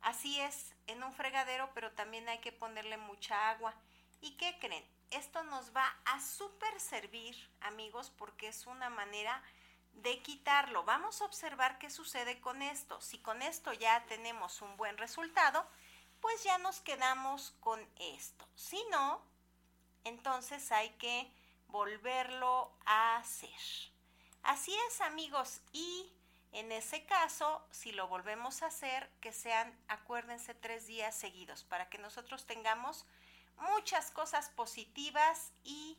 Así 0.01 0.40
es, 0.40 0.75
en 0.87 1.03
un 1.03 1.12
fregadero, 1.12 1.70
pero 1.75 1.92
también 1.92 2.29
hay 2.29 2.38
que 2.38 2.53
ponerle 2.53 2.96
mucha 2.96 3.51
agua. 3.51 3.75
¿Y 4.20 4.37
qué 4.37 4.59
creen? 4.59 4.85
Esto 5.12 5.42
nos 5.44 5.77
va 5.77 5.87
a 6.07 6.20
super 6.20 6.81
servir, 6.81 7.37
amigos, 7.61 8.11
porque 8.11 8.48
es 8.48 8.66
una 8.66 8.88
manera 8.88 9.42
de 9.92 10.22
quitarlo. 10.22 10.85
Vamos 10.85 11.20
a 11.20 11.27
observar 11.27 11.79
qué 11.79 11.90
sucede 11.90 12.40
con 12.40 12.62
esto. 12.62 12.98
Si 13.03 13.18
con 13.18 13.42
esto 13.42 13.75
ya 13.75 14.07
tenemos 14.07 14.62
un 14.62 14.75
buen 14.79 14.96
resultado, 14.96 15.66
pues 16.22 16.42
ya 16.44 16.57
nos 16.59 16.81
quedamos 16.81 17.55
con 17.61 17.87
esto. 17.98 18.48
Si 18.55 18.83
no, 18.90 19.22
entonces 20.05 20.72
hay 20.72 20.88
que 20.90 21.31
volverlo 21.68 22.72
a 22.87 23.16
hacer. 23.16 23.51
Así 24.42 24.75
es, 24.88 25.03
amigos, 25.03 25.61
y 25.72 26.11
en 26.53 26.72
ese 26.72 27.05
caso, 27.05 27.62
si 27.70 27.92
lo 27.92 28.09
volvemos 28.09 28.62
a 28.62 28.66
hacer, 28.66 29.11
que 29.20 29.33
sean, 29.33 29.79
acuérdense, 29.88 30.55
tres 30.55 30.87
días 30.87 31.14
seguidos, 31.14 31.64
para 31.64 31.90
que 31.90 31.98
nosotros 31.98 32.46
tengamos 32.46 33.05
muchas 33.62 34.11
cosas 34.11 34.51
positivas 34.51 35.53
y 35.64 35.98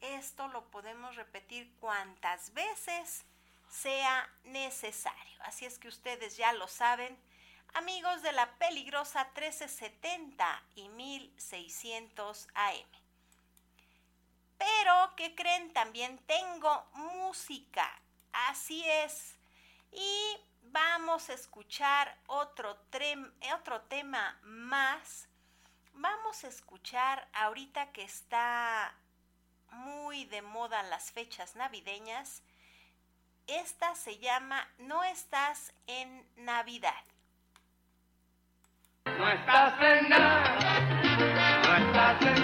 esto 0.00 0.48
lo 0.48 0.70
podemos 0.70 1.16
repetir 1.16 1.72
cuantas 1.80 2.52
veces 2.54 3.24
sea 3.68 4.30
necesario. 4.44 5.38
Así 5.40 5.64
es 5.64 5.78
que 5.78 5.88
ustedes 5.88 6.36
ya 6.36 6.52
lo 6.52 6.68
saben, 6.68 7.18
amigos 7.74 8.22
de 8.22 8.32
la 8.32 8.54
peligrosa 8.58 9.24
1370 9.34 10.62
y 10.76 10.88
1600 10.90 12.48
AM. 12.54 12.88
Pero, 14.58 15.14
¿qué 15.16 15.34
creen? 15.34 15.72
También 15.72 16.18
tengo 16.26 16.86
música. 16.94 17.90
Así 18.32 18.88
es. 18.88 19.36
Y 19.90 20.36
vamos 20.62 21.28
a 21.28 21.34
escuchar 21.34 22.16
otro, 22.26 22.78
otro 23.52 23.80
tema 23.82 24.38
más. 24.42 25.28
Vamos 25.94 26.42
a 26.44 26.48
escuchar 26.48 27.28
ahorita 27.32 27.92
que 27.92 28.02
está 28.02 28.94
muy 29.70 30.24
de 30.24 30.42
moda 30.42 30.82
las 30.82 31.12
fechas 31.12 31.54
navideñas. 31.54 32.42
Esta 33.46 33.94
se 33.94 34.18
llama 34.18 34.66
No 34.78 35.04
estás 35.04 35.72
en 35.86 36.26
Navidad. 36.36 37.04
No 39.04 39.28
estás 39.28 39.80
en 39.80 40.08
nada, 40.08 40.58
no 41.62 41.76
estás 41.76 42.22
en 42.22 42.43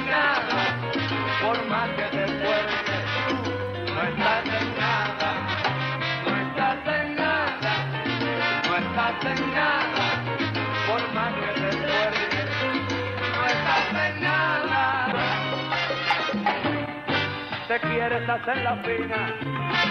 Quieres 18.31 18.49
hacer 18.49 18.63
la 18.63 18.77
fina 18.77 19.35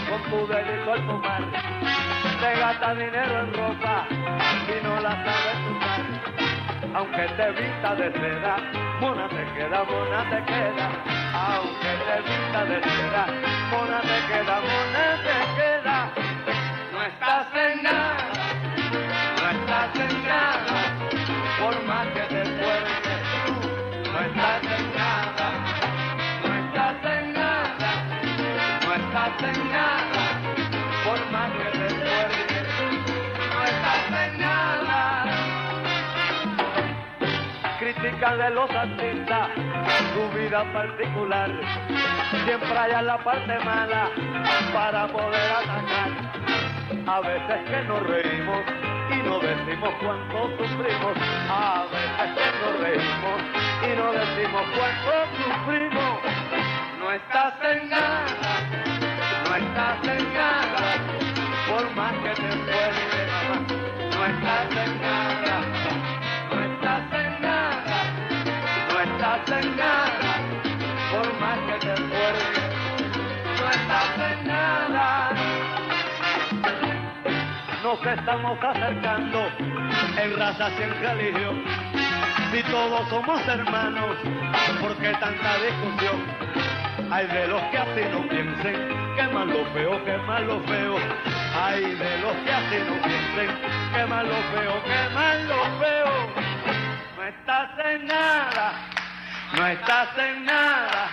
con 0.07 0.23
tu 0.29 0.47
delito 0.47 0.93
al 0.93 1.05
fumar, 1.05 1.43
te 2.39 2.59
gasta 2.59 2.95
dinero 2.95 3.39
en 3.41 3.53
ropa 3.53 4.07
y 4.09 4.83
no 4.83 5.01
la 5.01 5.09
sabes 5.09 5.59
usar. 5.75 6.95
Aunque 6.95 7.27
te 7.35 7.51
vista 7.51 7.95
de 7.95 8.11
seda, 8.13 8.55
mona 9.01 9.27
te 9.27 9.43
queda, 9.53 9.83
mona 9.83 10.23
te 10.29 10.43
queda, 10.45 10.89
aunque 11.33 11.91
te 12.05 12.21
vista 12.31 12.65
de 12.65 12.81
seda, 12.81 13.25
mona 13.71 14.01
te 14.01 14.33
queda, 14.33 14.61
mona 14.61 15.05
te 15.25 15.37
queda, 15.61 16.09
no 16.93 17.03
estás 17.03 17.47
en 17.55 17.83
nada, 17.83 18.28
de 38.19 38.49
los 38.49 38.69
artistas 38.69 39.49
su 40.13 40.37
vida 40.37 40.65
particular. 40.73 41.49
Siempre 42.43 42.77
hay 42.77 43.05
la 43.05 43.17
parte 43.23 43.59
mala 43.63 44.09
para 44.73 45.07
poder 45.07 45.51
atacar. 45.53 46.11
A 47.07 47.21
veces 47.21 47.69
que 47.69 47.81
nos 47.87 48.03
reímos 48.03 48.61
y 49.09 49.23
no 49.23 49.39
decimos 49.39 49.89
cuánto 50.03 50.49
sufrimos. 50.57 51.17
A 51.49 51.85
veces 51.93 52.35
que 52.35 52.51
nos 52.59 52.79
reímos 52.81 53.41
y 53.87 53.95
no 53.97 54.11
decimos 54.11 54.63
cuánto 54.75 55.13
sufrimos. 55.37 56.19
No 56.99 57.11
estás 57.13 57.53
en 57.71 57.89
nada, 57.89 58.48
Nos 77.89 78.05
estamos 78.05 78.63
acercando 78.63 79.49
en 80.21 80.37
razas 80.37 80.71
y 80.77 80.83
en 80.83 81.01
religión. 81.01 81.63
Si 82.51 82.61
todos 82.69 83.09
somos 83.09 83.47
hermanos, 83.47 84.15
¿por 84.79 84.95
qué 84.97 85.09
tanta 85.13 85.57
discusión? 85.57 86.23
Hay 87.11 87.25
de 87.25 87.47
los 87.47 87.59
que 87.71 87.77
así 87.79 88.01
no 88.11 88.29
piensen, 88.29 89.15
que 89.15 89.23
más 89.33 89.47
lo 89.47 89.65
feo, 89.73 90.05
que 90.05 90.17
más 90.17 90.41
lo 90.41 90.61
feo. 90.65 90.97
Hay 91.59 91.81
de 91.81 92.17
los 92.19 92.35
que 92.45 92.51
así 92.51 92.77
no 92.77 93.01
piensen, 93.01 93.57
que 93.95 94.05
más 94.05 94.23
lo 94.23 94.35
feo, 94.53 94.83
que 94.83 95.15
más 95.15 95.35
lo 95.45 95.63
feo. 95.79 96.13
No 97.17 97.23
estás 97.23 97.69
en 97.85 98.05
nada, 98.05 98.71
no 99.57 99.65
estás 99.65 100.09
en 100.15 100.45
nada, 100.45 101.09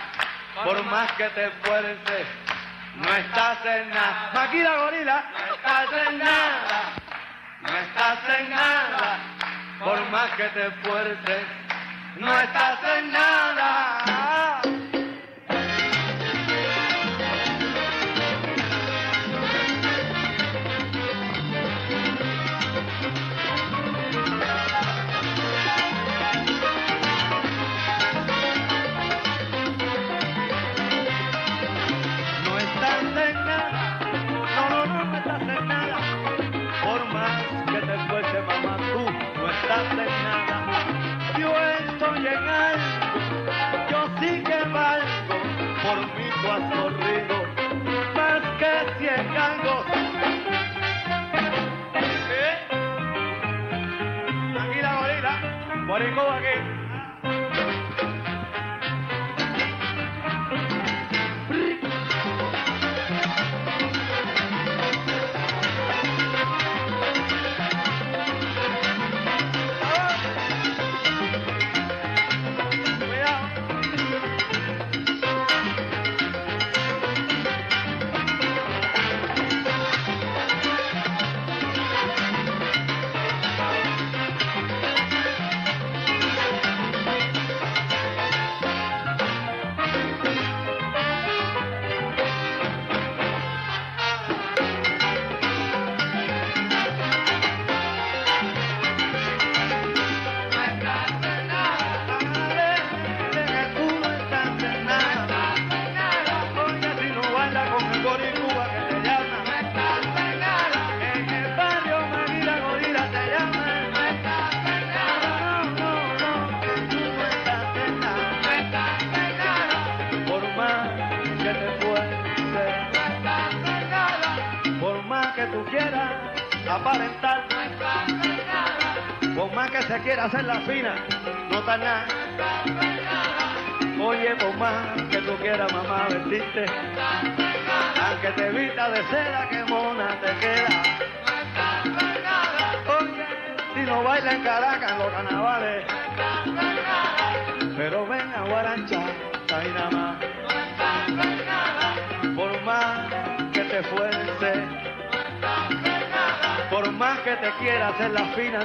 por 0.62 0.84
más 0.84 1.10
que 1.12 1.24
te 1.30 1.46
esfuerces, 1.46 2.26
no 2.96 3.14
estás 3.14 3.58
en 3.64 3.90
nada. 3.90 4.30
Maquila 4.34 4.76
gorila, 4.76 5.24
no 5.38 5.54
estás 5.54 6.08
en 6.08 6.18
nada, 6.18 6.82
no 7.62 7.76
estás 7.76 8.18
en 8.38 8.50
nada, 8.50 9.18
por 9.78 10.10
más 10.10 10.30
que 10.32 10.44
te 10.44 10.66
esfuerces, 10.66 11.44
no 12.16 12.40
estás 12.40 12.78
en 12.98 13.12
nada. 13.12 13.35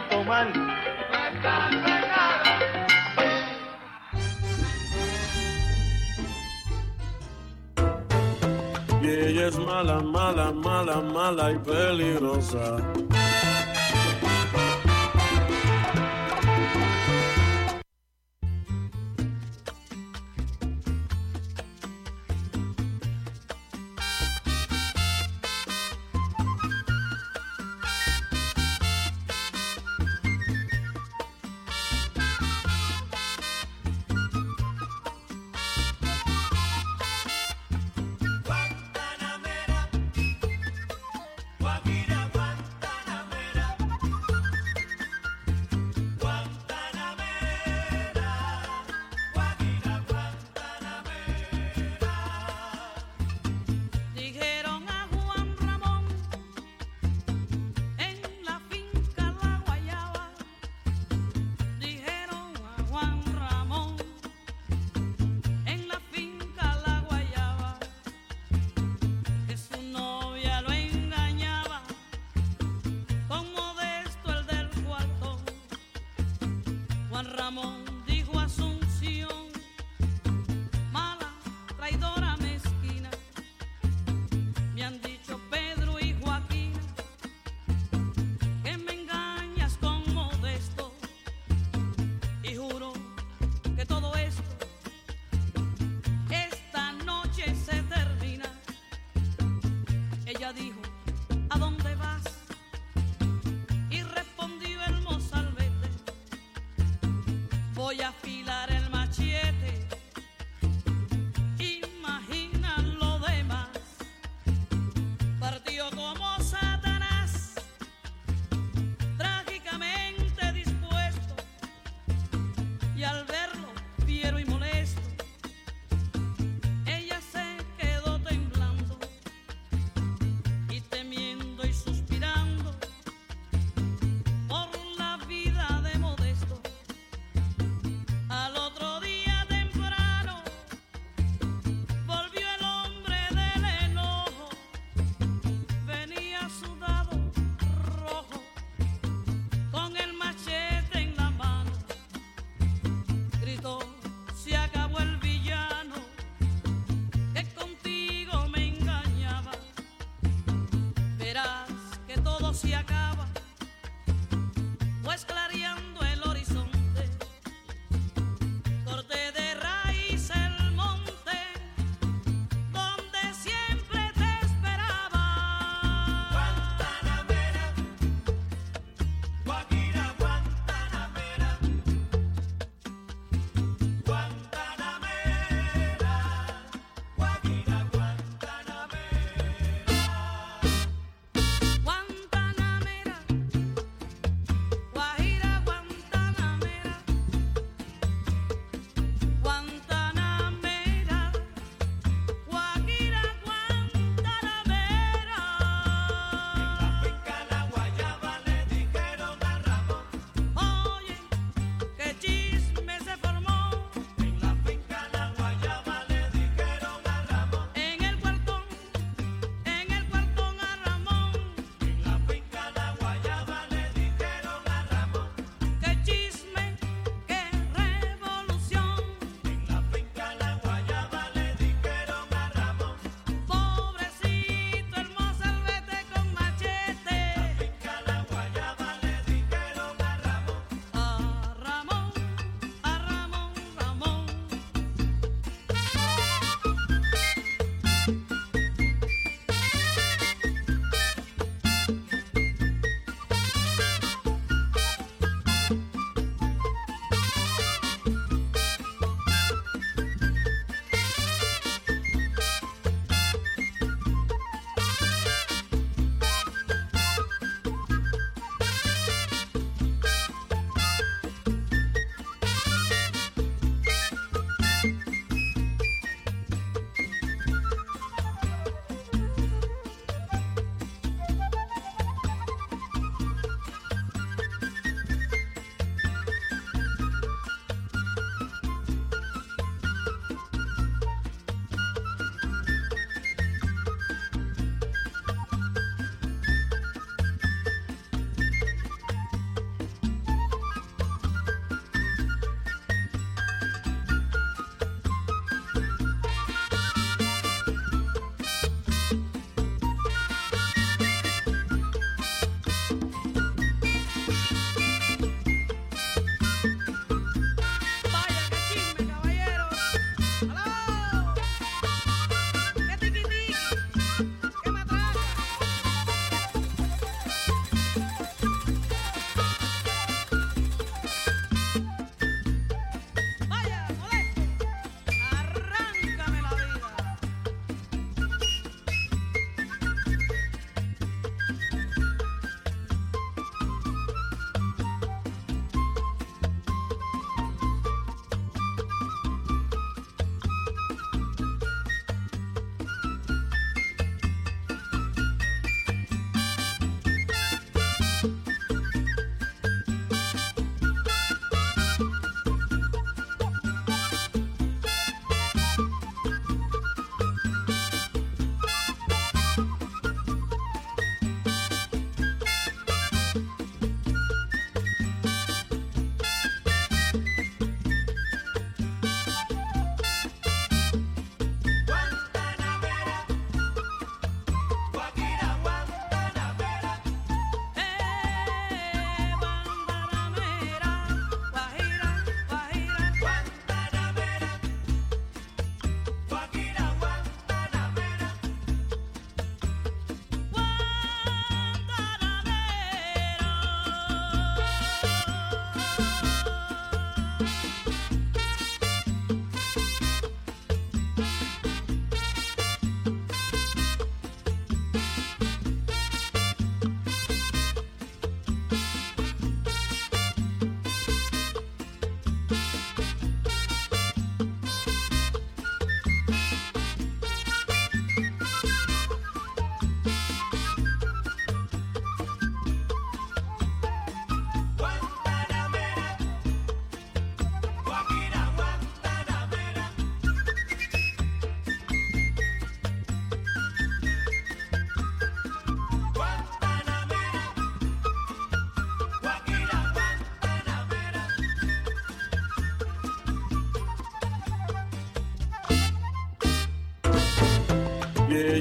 tomar. 0.10 0.48
Y 9.02 9.08
ella 9.08 9.48
es 9.48 9.58
mala, 9.58 10.00
mala, 10.02 10.52
mala, 10.52 11.02
mala 11.02 11.52
y 11.52 11.58
peligrosa. 11.60 12.78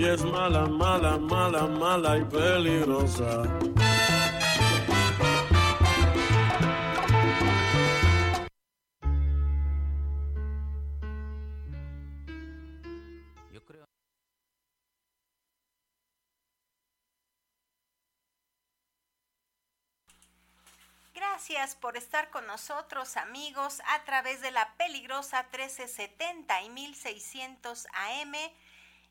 Ella 0.00 0.14
es 0.14 0.24
mala, 0.24 0.66
mala, 0.66 1.18
mala, 1.18 1.66
mala 1.66 2.16
y 2.16 2.24
peligrosa. 2.24 3.42
Gracias 21.12 21.76
por 21.76 21.98
estar 21.98 22.30
con 22.30 22.46
nosotros, 22.46 23.18
amigos, 23.18 23.82
a 23.86 24.04
través 24.04 24.40
de 24.40 24.50
la 24.50 24.74
peligrosa 24.78 25.42
1370 25.52 26.62
y 26.62 26.70
1600 26.70 27.86
AM. 27.92 28.32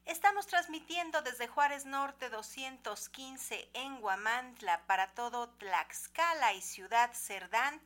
Estamos 0.05 0.47
transmitiendo 0.47 1.21
desde 1.21 1.47
Juárez 1.47 1.85
Norte 1.85 2.29
215 2.29 3.69
en 3.73 3.99
Guamantla 4.01 4.85
para 4.87 5.13
todo 5.13 5.49
Tlaxcala 5.49 6.53
y 6.53 6.61
Ciudad 6.61 7.11
Cerdán. 7.13 7.81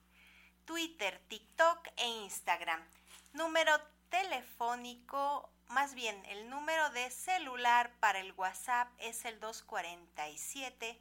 Twitter, 0.64 1.20
TikTok 1.28 1.88
e 1.96 2.08
Instagram. 2.24 2.82
Número 3.32 3.72
telefónico, 4.10 5.48
más 5.68 5.94
bien 5.94 6.24
el 6.26 6.50
número 6.50 6.90
de 6.90 7.10
celular 7.10 7.92
para 8.00 8.18
el 8.20 8.32
WhatsApp 8.32 8.88
es 8.98 9.24
el 9.24 9.40
247 9.40 11.00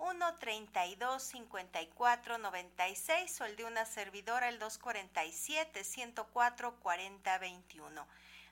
132 0.00 1.22
54 1.22 2.38
96 2.38 3.40
o 3.42 3.44
el 3.44 3.56
de 3.56 3.64
una 3.64 3.84
servidora 3.84 4.48
el 4.48 4.58
247 4.58 5.84
104 5.84 6.74
40 6.80 7.38
21. 7.38 8.06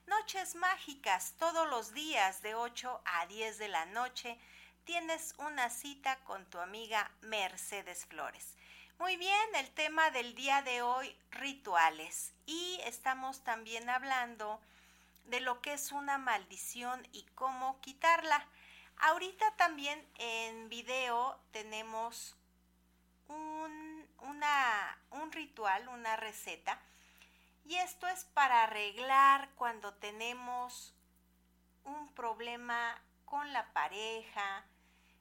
Noches 0.05 0.53
mágicas 0.53 1.33
todos 1.39 1.67
los 1.67 1.91
días 1.93 2.43
de 2.43 2.53
8 2.53 3.01
a 3.03 3.25
10 3.25 3.57
de 3.57 3.67
la 3.67 3.87
noche 3.87 4.37
tienes 4.83 5.33
una 5.39 5.71
cita 5.71 6.19
con 6.23 6.45
tu 6.45 6.59
amiga 6.59 7.09
Mercedes 7.21 8.05
Flores. 8.05 8.55
Muy 8.99 9.17
bien, 9.17 9.55
el 9.55 9.71
tema 9.71 10.11
del 10.11 10.35
día 10.35 10.61
de 10.61 10.83
hoy, 10.83 11.15
rituales. 11.31 12.31
Y 12.45 12.79
estamos 12.85 13.43
también 13.43 13.89
hablando 13.89 14.59
de 15.25 15.39
lo 15.39 15.61
que 15.61 15.73
es 15.73 15.91
una 15.91 16.19
maldición 16.19 17.07
y 17.11 17.23
cómo 17.33 17.81
quitarla. 17.81 18.45
Ahorita 18.99 19.49
también 19.55 20.05
en 20.15 20.67
video 20.67 21.39
tenemos 21.51 22.35
un, 23.27 24.07
un 25.11 25.31
ritual, 25.31 25.87
una 25.87 26.15
receta. 26.17 26.79
Y 27.65 27.75
esto 27.75 28.07
es 28.07 28.25
para 28.25 28.63
arreglar 28.63 29.49
cuando 29.55 29.93
tenemos 29.93 30.93
un 31.83 32.13
problema 32.13 33.01
con 33.25 33.53
la 33.53 33.71
pareja, 33.73 34.65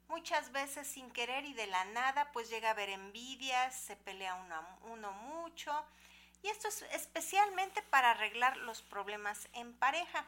muchas 0.09 0.51
veces 0.51 0.87
sin 0.87 1.11
querer 1.11 1.45
y 1.45 1.53
de 1.53 1.67
la 1.67 1.85
nada, 1.85 2.33
pues 2.33 2.49
llega 2.49 2.69
a 2.69 2.73
haber 2.73 2.89
envidias, 2.89 3.79
se 3.79 3.97
pelea 3.97 4.35
uno, 4.35 4.79
uno 4.91 5.13
mucho. 5.13 5.85
Y 6.43 6.49
esto 6.49 6.69
es 6.69 6.83
especialmente 6.93 7.83
para 7.83 8.13
arreglar 8.13 8.57
los 8.57 8.83
problemas 8.83 9.49
en 9.53 9.75
pareja. 9.75 10.25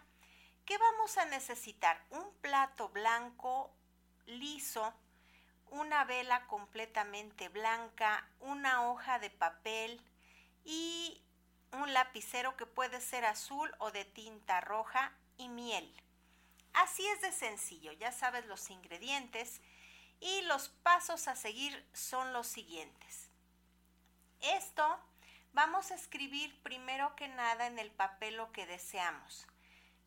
¿Qué 0.71 0.79
vamos 0.79 1.18
a 1.18 1.25
necesitar? 1.25 2.01
Un 2.11 2.33
plato 2.43 2.91
blanco, 2.91 3.75
liso, 4.27 4.95
una 5.66 6.05
vela 6.05 6.47
completamente 6.47 7.49
blanca, 7.49 8.25
una 8.39 8.89
hoja 8.89 9.18
de 9.18 9.31
papel 9.31 10.01
y 10.64 11.25
un 11.73 11.93
lapicero 11.93 12.57
que 12.57 12.66
puede 12.66 13.01
ser 13.01 13.25
azul 13.25 13.75
o 13.79 13.91
de 13.91 14.05
tinta 14.05 14.61
roja 14.61 15.12
y 15.39 15.49
miel. 15.49 15.93
Así 16.73 17.05
es 17.05 17.21
de 17.21 17.33
sencillo, 17.33 17.91
ya 17.91 18.12
sabes 18.12 18.47
los 18.47 18.71
ingredientes 18.71 19.61
y 20.21 20.43
los 20.43 20.68
pasos 20.68 21.27
a 21.27 21.35
seguir 21.35 21.85
son 21.93 22.33
los 22.33 22.47
siguientes. 22.47 23.29
Esto 24.39 25.01
vamos 25.53 25.91
a 25.91 25.97
escribir 25.97 26.62
primero 26.62 27.16
que 27.16 27.27
nada 27.27 27.66
en 27.66 27.81
el 27.81 27.91
papel 27.91 28.37
lo 28.37 28.53
que 28.53 28.66
deseamos. 28.66 29.49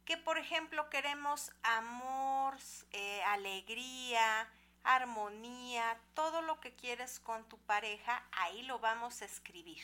Que 0.06 0.18
por 0.18 0.38
ejemplo 0.38 0.90
queremos 0.90 1.52
amor, 1.64 2.58
eh, 2.92 3.24
alegría, 3.24 4.50
armonía, 4.84 5.98
todo 6.14 6.42
lo 6.42 6.60
que 6.60 6.76
quieres 6.76 7.20
con 7.20 7.48
tu 7.48 7.58
pareja, 7.60 8.24
ahí 8.32 8.64
lo 8.64 8.80
vamos 8.80 9.22
a 9.22 9.26
escribir. 9.26 9.84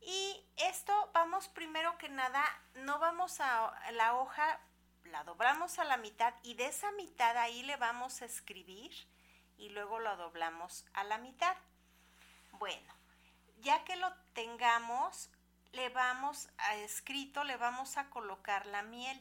Y 0.00 0.44
esto 0.56 1.10
vamos 1.12 1.48
primero 1.48 1.98
que 1.98 2.08
nada, 2.08 2.44
no 2.74 2.98
vamos 2.98 3.40
a 3.40 3.72
la 3.92 4.14
hoja 4.14 4.60
la 5.10 5.24
doblamos 5.24 5.78
a 5.78 5.84
la 5.84 5.96
mitad 5.96 6.34
y 6.42 6.54
de 6.54 6.66
esa 6.66 6.90
mitad 6.92 7.36
ahí 7.36 7.62
le 7.62 7.76
vamos 7.76 8.22
a 8.22 8.24
escribir 8.24 8.92
y 9.56 9.68
luego 9.70 9.98
lo 9.98 10.16
doblamos 10.16 10.84
a 10.92 11.04
la 11.04 11.18
mitad. 11.18 11.56
Bueno, 12.52 12.94
ya 13.58 13.84
que 13.84 13.96
lo 13.96 14.12
tengamos, 14.34 15.30
le 15.76 15.90
vamos 15.90 16.48
a 16.56 16.74
escrito, 16.76 17.44
le 17.44 17.58
vamos 17.58 17.98
a 17.98 18.08
colocar 18.08 18.64
la 18.64 18.82
miel. 18.82 19.20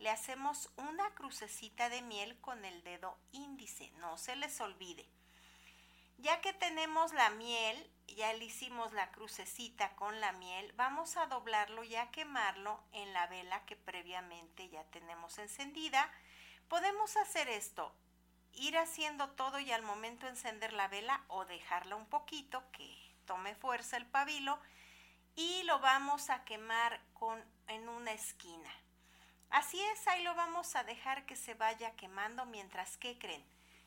Le 0.00 0.10
hacemos 0.10 0.68
una 0.76 1.14
crucecita 1.14 1.88
de 1.88 2.02
miel 2.02 2.40
con 2.40 2.64
el 2.64 2.82
dedo 2.82 3.16
índice, 3.30 3.92
no 3.98 4.18
se 4.18 4.34
les 4.34 4.60
olvide. 4.60 5.08
Ya 6.18 6.40
que 6.40 6.52
tenemos 6.52 7.12
la 7.12 7.30
miel, 7.30 7.88
ya 8.08 8.32
le 8.32 8.44
hicimos 8.44 8.92
la 8.92 9.12
crucecita 9.12 9.94
con 9.94 10.20
la 10.20 10.32
miel, 10.32 10.72
vamos 10.72 11.16
a 11.16 11.26
doblarlo 11.26 11.84
y 11.84 11.94
a 11.94 12.10
quemarlo 12.10 12.82
en 12.90 13.12
la 13.12 13.28
vela 13.28 13.64
que 13.64 13.76
previamente 13.76 14.68
ya 14.70 14.82
tenemos 14.90 15.38
encendida. 15.38 16.10
Podemos 16.66 17.16
hacer 17.16 17.48
esto, 17.48 17.94
ir 18.54 18.76
haciendo 18.76 19.30
todo 19.30 19.60
y 19.60 19.70
al 19.70 19.82
momento 19.82 20.26
encender 20.26 20.72
la 20.72 20.88
vela 20.88 21.24
o 21.28 21.44
dejarla 21.44 21.94
un 21.94 22.06
poquito 22.06 22.64
que 22.72 23.14
tome 23.24 23.54
fuerza 23.54 23.96
el 23.96 24.06
pabilo 24.06 24.58
y 25.34 25.62
lo 25.64 25.78
vamos 25.80 26.30
a 26.30 26.44
quemar 26.44 27.00
con, 27.12 27.42
en 27.68 27.88
una 27.88 28.12
esquina. 28.12 28.70
Así 29.50 29.80
es, 29.80 30.08
ahí 30.08 30.22
lo 30.22 30.34
vamos 30.34 30.76
a 30.76 30.84
dejar 30.84 31.26
que 31.26 31.36
se 31.36 31.54
vaya 31.54 31.94
quemando 31.96 32.46
mientras 32.46 32.96
que 32.96 33.18
creen 33.18 33.44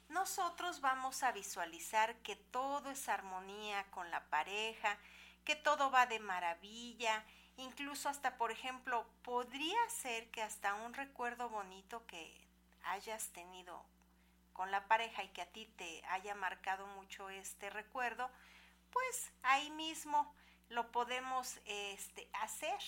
nosotros 0.10 0.82
vamos 0.82 1.24
a 1.24 1.32
visualizar 1.32 2.16
que 2.18 2.36
todo 2.36 2.92
es 2.92 3.10
armonía 3.10 3.86
con 3.92 4.12
la 4.12 4.24
pareja, 4.30 4.98
que 5.44 5.56
todo 5.56 5.92
va 5.92 6.06
de 6.06 6.20
maravilla, 6.20 7.24
incluso 7.58 8.10
hasta, 8.10 8.38
por 8.38 8.52
ejemplo, 8.52 9.08
podría 9.24 9.78
ser 9.90 10.30
que 10.32 10.42
hasta 10.42 10.74
un 10.76 10.94
recuerdo 10.94 11.50
bonito 11.50 12.06
que 12.06 12.34
hayas 12.84 13.30
tenido 13.30 13.84
con 14.54 14.72
la 14.72 14.88
pareja 14.88 15.24
y 15.24 15.30
que 15.30 15.42
a 15.42 15.52
ti 15.52 15.66
te 15.76 16.04
haya 16.08 16.36
marcado 16.36 16.88
mucho 16.88 17.30
este 17.30 17.70
recuerdo, 17.70 18.30
pues 18.92 19.32
ahí 19.44 19.70
mismo 19.72 20.34
lo 20.70 20.92
podemos 20.92 21.60
este, 21.66 22.30
hacer. 22.34 22.80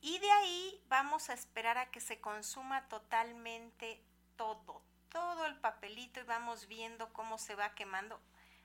Y 0.00 0.18
de 0.18 0.30
ahí 0.30 0.84
vamos 0.88 1.30
a 1.30 1.34
esperar 1.34 1.78
a 1.78 1.90
que 1.90 2.00
se 2.00 2.20
consuma 2.20 2.88
totalmente 2.88 4.02
todo, 4.36 4.82
todo 5.08 5.46
el 5.46 5.56
papelito 5.56 6.20
y 6.20 6.24
vamos 6.24 6.68
viendo 6.68 7.12
cómo 7.12 7.38
se 7.38 7.54
va 7.54 7.74
quemando. 7.74 8.20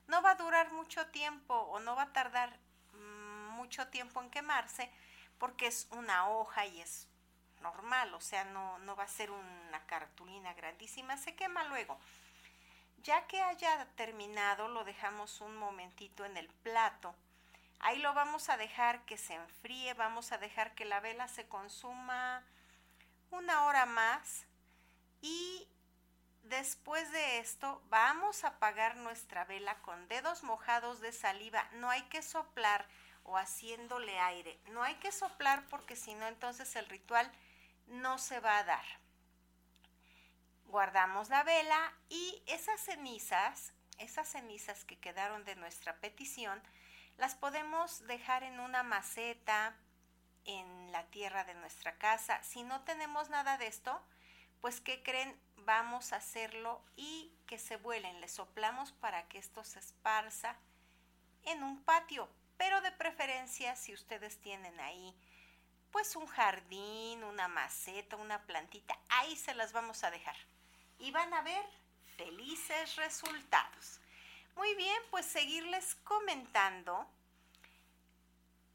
No 0.08 0.22
va 0.22 0.32
a 0.32 0.36
durar 0.36 0.72
mucho 0.74 1.08
tiempo 1.08 1.54
o 1.54 1.80
no 1.80 1.96
va 1.96 2.04
a 2.04 2.14
tardar 2.14 2.60
mucho 3.56 3.88
tiempo 3.88 4.22
en 4.22 4.30
quemarse 4.30 4.92
porque 5.38 5.68
es 5.68 5.88
una 5.92 6.30
hoja 6.30 6.66
y 6.66 6.82
es 6.82 7.08
normal, 7.62 8.14
o 8.14 8.22
sea, 8.22 8.44
no, 8.44 8.80
no 8.80 8.96
va 8.96 9.04
a 9.04 9.08
ser 9.08 9.32
una 9.32 9.86
cartulina 9.86 10.54
grandísima, 10.54 11.18
se 11.18 11.36
quema 11.36 11.64
luego. 11.66 11.98
Ya 13.04 13.26
que 13.28 13.42
haya 13.42 13.88
terminado, 13.96 14.68
lo 14.68 14.84
dejamos 14.84 15.42
un 15.42 15.56
momentito 15.56 16.26
en 16.26 16.38
el 16.38 16.48
plato. 16.48 17.16
Ahí 17.82 18.00
lo 18.00 18.14
vamos 18.14 18.50
a 18.50 18.58
dejar 18.58 19.06
que 19.06 19.18
se 19.18 19.34
enfríe, 19.34 19.94
vamos 19.94 20.32
a 20.32 20.38
dejar 20.38 20.74
que 20.76 20.86
la 20.86 21.00
vela 21.00 21.28
se 21.28 21.48
consuma 21.48 22.44
una 23.30 23.66
hora 23.66 23.86
más 23.86 24.46
y 25.22 25.68
Después 26.44 27.12
de 27.12 27.40
esto, 27.40 27.82
vamos 27.90 28.44
a 28.44 28.50
apagar 28.50 28.98
nuestra 28.98 29.46
vela 29.46 29.76
con 29.84 30.08
dedos 30.08 30.44
mojados 30.44 31.00
de 31.00 31.14
saliva. 31.14 31.66
No 31.76 31.90
hay 31.90 32.02
que 32.04 32.22
soplar 32.22 32.86
o 33.24 33.38
haciéndole 33.38 34.20
aire. 34.20 34.60
No 34.72 34.84
hay 34.84 34.96
que 34.96 35.12
soplar 35.12 35.64
porque 35.70 35.96
si 35.96 36.14
no, 36.16 36.28
entonces 36.28 36.76
el 36.76 36.88
ritual 36.88 37.32
no 37.88 38.18
se 38.18 38.40
va 38.40 38.58
a 38.58 38.64
dar. 38.64 38.86
Guardamos 40.66 41.30
la 41.30 41.44
vela 41.44 41.94
y 42.10 42.44
esas 42.48 42.82
cenizas, 42.82 43.74
esas 43.98 44.28
cenizas 44.28 44.84
que 44.84 45.00
quedaron 45.00 45.46
de 45.46 45.56
nuestra 45.56 45.96
petición, 46.02 46.62
las 47.18 47.36
podemos 47.36 48.06
dejar 48.08 48.44
en 48.44 48.60
una 48.60 48.84
maceta, 48.84 49.76
en 50.46 50.92
la 50.92 51.06
tierra 51.08 51.44
de 51.44 51.54
nuestra 51.56 51.98
casa. 51.98 52.42
Si 52.44 52.64
no 52.64 52.82
tenemos 52.84 53.30
nada 53.30 53.58
de 53.58 53.68
esto, 53.68 54.02
pues 54.60 54.82
¿qué 54.82 55.04
creen? 55.04 55.40
vamos 55.66 56.14
a 56.14 56.18
hacerlo 56.18 56.84
y 56.96 57.32
que 57.48 57.58
se 57.58 57.78
vuelen. 57.78 58.22
Le 58.22 58.28
soplamos 58.28 58.92
para 58.92 59.28
que 59.28 59.38
esto 59.38 59.64
se 59.64 59.80
esparza 59.80 60.56
en 61.44 61.64
un 61.64 61.84
patio, 61.84 62.30
pero 62.58 62.82
de 62.82 62.92
preferencia 62.92 63.76
si 63.76 63.94
ustedes 63.94 64.40
tienen 64.40 64.80
ahí 64.80 65.16
pues 65.92 66.16
un 66.16 66.26
jardín, 66.26 67.24
una 67.26 67.50
maceta, 67.50 68.16
una 68.16 68.42
plantita, 68.44 68.98
ahí 69.10 69.36
se 69.36 69.54
las 69.54 69.74
vamos 69.74 70.06
a 70.06 70.12
dejar. 70.12 70.38
Y 71.00 71.12
van 71.12 71.34
a 71.34 71.42
ver 71.42 71.66
felices 72.16 72.96
resultados. 72.96 74.00
Muy 74.56 74.76
bien, 74.76 75.02
pues 75.10 75.26
seguirles 75.26 75.96
comentando 76.04 77.08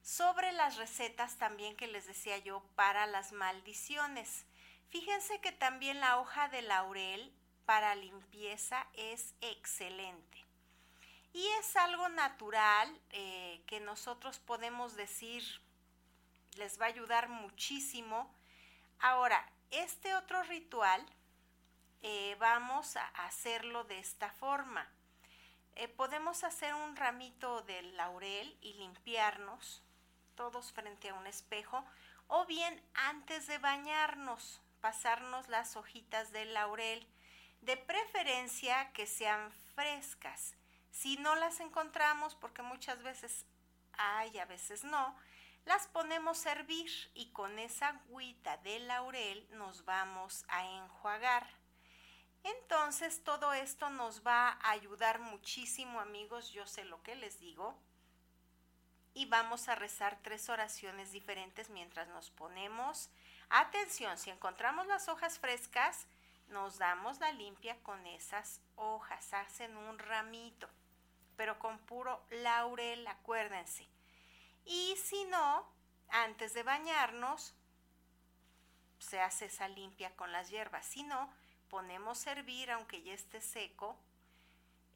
sobre 0.02 0.52
las 0.52 0.76
recetas 0.76 1.36
también 1.36 1.76
que 1.76 1.86
les 1.86 2.06
decía 2.06 2.38
yo 2.38 2.62
para 2.74 3.06
las 3.06 3.32
maldiciones. 3.32 4.44
Fíjense 4.88 5.40
que 5.40 5.52
también 5.52 6.00
la 6.00 6.18
hoja 6.18 6.48
de 6.48 6.62
laurel 6.62 7.32
para 7.64 7.94
limpieza 7.96 8.86
es 8.94 9.34
excelente. 9.40 10.44
Y 11.32 11.46
es 11.60 11.76
algo 11.76 12.08
natural 12.08 12.98
eh, 13.10 13.60
que 13.66 13.80
nosotros 13.80 14.38
podemos 14.38 14.94
decir 14.94 15.42
les 16.54 16.80
va 16.80 16.86
a 16.86 16.88
ayudar 16.88 17.28
muchísimo. 17.28 18.32
Ahora, 19.00 19.46
este 19.70 20.14
otro 20.14 20.42
ritual 20.44 21.04
eh, 22.02 22.36
vamos 22.38 22.96
a 22.96 23.06
hacerlo 23.26 23.84
de 23.84 23.98
esta 23.98 24.30
forma. 24.30 24.88
Eh, 25.78 25.88
podemos 25.88 26.42
hacer 26.42 26.74
un 26.74 26.96
ramito 26.96 27.60
de 27.62 27.82
laurel 27.82 28.56
y 28.62 28.72
limpiarnos 28.74 29.82
todos 30.34 30.72
frente 30.72 31.10
a 31.10 31.14
un 31.14 31.26
espejo 31.26 31.84
o 32.28 32.46
bien 32.46 32.82
antes 32.94 33.46
de 33.46 33.58
bañarnos 33.58 34.62
pasarnos 34.80 35.48
las 35.48 35.76
hojitas 35.76 36.32
de 36.32 36.46
laurel 36.46 37.06
de 37.60 37.76
preferencia 37.76 38.90
que 38.94 39.06
sean 39.06 39.52
frescas 39.74 40.56
si 40.90 41.18
no 41.18 41.34
las 41.34 41.60
encontramos 41.60 42.34
porque 42.34 42.62
muchas 42.62 43.02
veces 43.02 43.44
hay 43.92 44.38
a 44.38 44.46
veces 44.46 44.82
no 44.82 45.14
las 45.66 45.88
ponemos 45.88 46.46
a 46.46 46.52
hervir 46.52 46.90
y 47.12 47.32
con 47.32 47.58
esa 47.58 47.88
agüita 47.88 48.56
de 48.58 48.78
laurel 48.78 49.46
nos 49.50 49.84
vamos 49.84 50.44
a 50.48 50.64
enjuagar. 50.64 51.44
Entonces 52.46 53.24
todo 53.24 53.52
esto 53.54 53.90
nos 53.90 54.24
va 54.24 54.50
a 54.50 54.70
ayudar 54.70 55.18
muchísimo 55.18 55.98
amigos, 55.98 56.52
yo 56.52 56.64
sé 56.64 56.84
lo 56.84 57.02
que 57.02 57.16
les 57.16 57.40
digo. 57.40 57.76
Y 59.14 59.26
vamos 59.26 59.68
a 59.68 59.74
rezar 59.74 60.20
tres 60.22 60.48
oraciones 60.48 61.10
diferentes 61.10 61.70
mientras 61.70 62.06
nos 62.06 62.30
ponemos. 62.30 63.10
Atención, 63.48 64.16
si 64.16 64.30
encontramos 64.30 64.86
las 64.86 65.08
hojas 65.08 65.40
frescas, 65.40 66.06
nos 66.46 66.78
damos 66.78 67.18
la 67.18 67.32
limpia 67.32 67.82
con 67.82 68.06
esas 68.06 68.60
hojas, 68.76 69.32
hacen 69.32 69.76
un 69.76 69.98
ramito, 69.98 70.68
pero 71.36 71.58
con 71.58 71.80
puro 71.80 72.24
laurel, 72.30 73.08
acuérdense. 73.08 73.88
Y 74.64 74.94
si 75.02 75.24
no, 75.24 75.68
antes 76.10 76.54
de 76.54 76.62
bañarnos, 76.62 77.54
se 79.00 79.20
hace 79.20 79.46
esa 79.46 79.66
limpia 79.66 80.14
con 80.14 80.30
las 80.30 80.48
hierbas. 80.48 80.86
Si 80.86 81.02
no, 81.02 81.28
ponemos 81.68 82.26
a 82.26 82.32
hervir, 82.32 82.70
aunque 82.70 83.02
ya 83.02 83.12
esté 83.12 83.40
seco, 83.40 83.96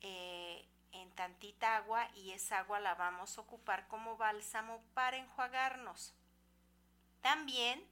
eh, 0.00 0.66
en 0.92 1.10
tantita 1.12 1.76
agua 1.76 2.08
y 2.16 2.32
esa 2.32 2.58
agua 2.58 2.80
la 2.80 2.94
vamos 2.94 3.36
a 3.36 3.40
ocupar 3.40 3.86
como 3.88 4.16
bálsamo 4.16 4.82
para 4.94 5.16
enjuagarnos. 5.16 6.14
También 7.20 7.84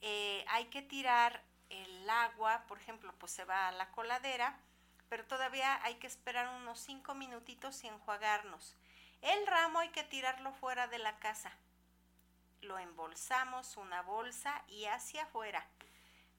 eh, 0.00 0.44
hay 0.48 0.66
que 0.66 0.82
tirar 0.82 1.42
el 1.68 2.08
agua, 2.08 2.64
por 2.66 2.78
ejemplo, 2.78 3.14
pues 3.18 3.32
se 3.32 3.44
va 3.44 3.68
a 3.68 3.72
la 3.72 3.90
coladera, 3.90 4.58
pero 5.08 5.24
todavía 5.26 5.82
hay 5.84 5.96
que 5.96 6.06
esperar 6.06 6.48
unos 6.48 6.80
5 6.80 7.14
minutitos 7.14 7.84
y 7.84 7.88
enjuagarnos. 7.88 8.76
El 9.22 9.46
ramo 9.46 9.80
hay 9.80 9.90
que 9.90 10.04
tirarlo 10.04 10.52
fuera 10.54 10.86
de 10.86 10.98
la 10.98 11.18
casa. 11.18 11.52
Lo 12.62 12.78
embolsamos 12.78 13.76
una 13.76 14.02
bolsa 14.02 14.62
y 14.68 14.86
hacia 14.86 15.24
afuera. 15.24 15.66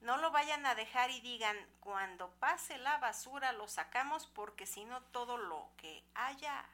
No 0.01 0.17
lo 0.17 0.31
vayan 0.31 0.65
a 0.65 0.73
dejar 0.73 1.11
y 1.11 1.21
digan, 1.21 1.55
cuando 1.79 2.31
pase 2.39 2.77
la 2.79 2.97
basura 2.97 3.51
lo 3.51 3.67
sacamos 3.67 4.25
porque 4.27 4.65
si 4.65 4.83
no 4.83 5.01
todo 5.03 5.37
lo 5.37 5.69
que 5.77 6.03
haya 6.15 6.65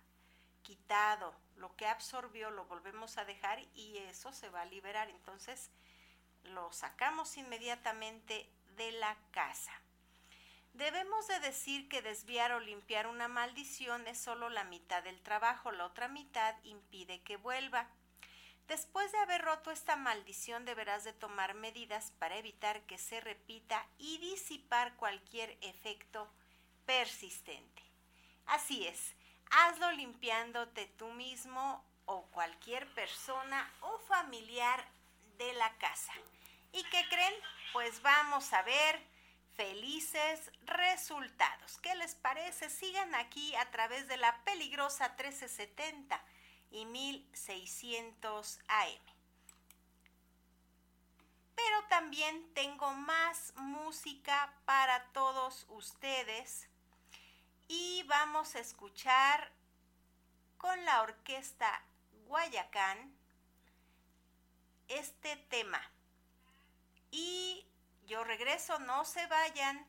quitado, 0.61 1.36
lo 1.57 1.75
que 1.75 1.88
absorbió, 1.88 2.49
lo 2.51 2.65
volvemos 2.65 3.17
a 3.17 3.25
dejar 3.25 3.59
y 3.73 3.97
eso 3.97 4.32
se 4.32 4.49
va 4.49 4.61
a 4.61 4.65
liberar. 4.65 5.09
Entonces 5.09 5.69
lo 6.43 6.71
sacamos 6.71 7.36
inmediatamente 7.38 8.49
de 8.78 8.93
la 8.93 9.17
casa. 9.32 9.73
Debemos 10.73 11.28
de 11.28 11.39
decir 11.39 11.89
que 11.89 12.01
desviar 12.01 12.51
o 12.51 12.59
limpiar 12.59 13.07
una 13.07 13.28
maldición 13.28 14.07
es 14.07 14.19
solo 14.19 14.49
la 14.49 14.63
mitad 14.63 15.03
del 15.03 15.19
trabajo, 15.21 15.71
la 15.71 15.86
otra 15.86 16.07
mitad 16.07 16.55
impide 16.63 17.21
que 17.23 17.36
vuelva. 17.36 17.89
Después 18.68 19.11
de 19.13 19.20
haber 19.20 19.41
roto 19.43 19.72
esta 19.72 19.95
maldición 19.95 20.65
deberás 20.65 21.05
de 21.05 21.13
tomar 21.13 21.53
medidas 21.53 22.11
para 22.20 22.38
evitar 22.38 22.82
que 22.82 22.97
se 22.97 23.22
repita 23.22 23.86
y 23.97 24.18
disipar 24.18 24.95
cualquier 24.97 25.57
efecto 25.61 26.30
persistente. 26.86 27.82
Así 28.45 28.86
es, 28.86 29.15
hazlo 29.51 29.91
limpiándote 29.93 30.86
tú 30.97 31.07
mismo 31.13 31.84
o 32.05 32.24
cualquier 32.28 32.93
persona 32.93 33.72
o 33.82 33.99
familiar 33.99 34.84
de 35.38 35.53
la 35.53 35.74
casa. 35.78 36.13
¿Y 36.74 36.84
qué 36.84 37.05
creen? 37.09 37.34
Pues 37.72 38.01
vamos 38.01 38.51
a 38.51 38.63
ver 38.63 39.01
felices 39.55 40.51
resultados. 40.63 41.80
¿Qué 41.80 41.95
les 41.95 42.15
parece? 42.15 42.70
Sigan 42.70 43.15
aquí 43.15 43.55
a 43.55 43.72
través 43.72 44.09
de 44.09 44.18
la 44.18 44.43
peligrosa 44.43 45.09
1370 45.09 46.22
y 46.72 46.86
1600 46.86 48.59
AM. 48.68 49.01
Pero 51.55 51.84
también 51.89 52.53
tengo 52.53 52.93
más 52.93 53.53
música 53.57 54.53
para 54.65 55.05
todos 55.11 55.65
ustedes 55.70 56.70
y 57.68 58.03
vamos 58.03 58.55
a 58.55 58.59
escuchar 58.59 59.51
con 60.57 60.86
la 60.86 61.01
orquesta 61.01 61.84
Guayacán 62.28 63.18
este 64.88 65.36
tema. 65.49 65.82
Y 67.11 67.65
yo 68.05 68.24
regreso, 68.24 68.80
no 68.80 69.05
se 69.05 69.26
vayan. 69.28 69.86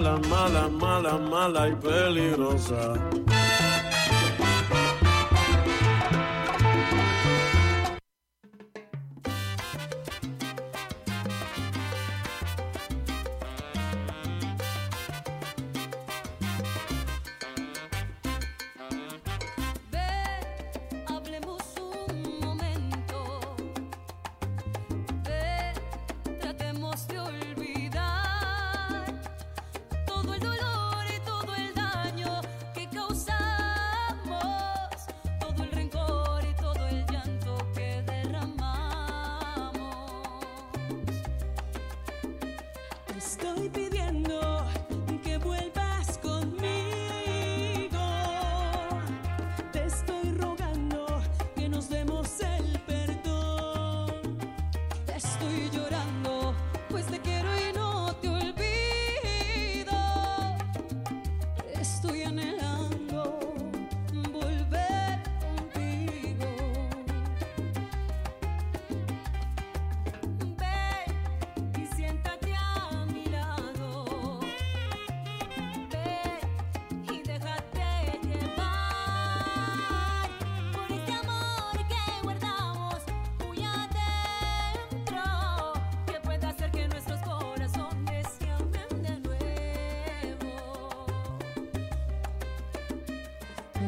Mala, 0.00 0.16
mala, 0.28 0.68
mala, 0.68 1.18
mala 1.18 1.68
y 1.68 1.74
peligrosa. 1.74 3.07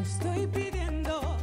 Tenemos 0.03 0.51
es 1.03 1.40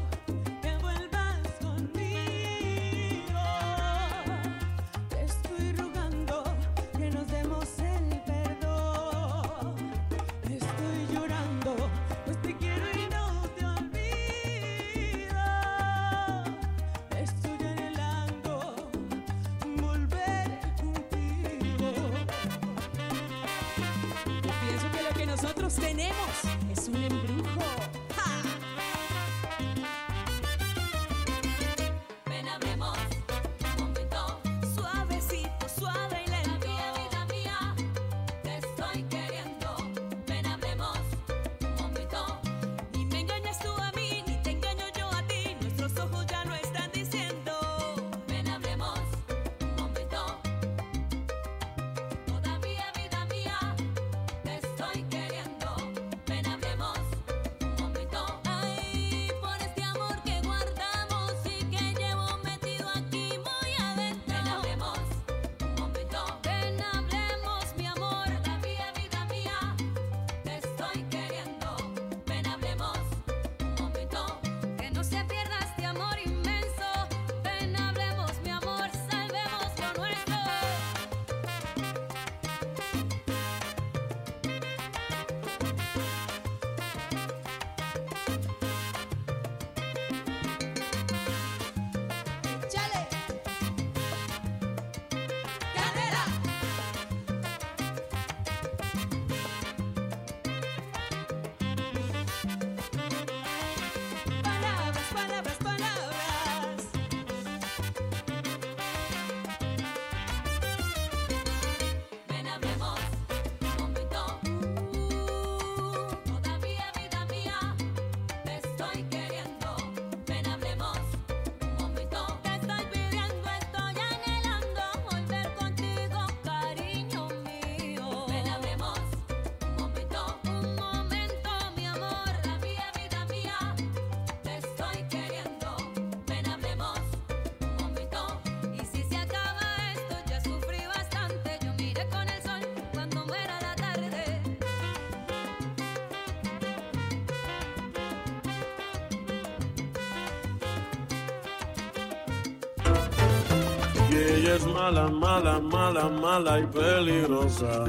ella 154.18 154.56
es 154.56 154.66
mala, 154.66 155.08
mala, 155.08 155.60
mala, 155.60 156.08
mala 156.08 156.60
y 156.60 156.66
peligrosa. 156.66 157.84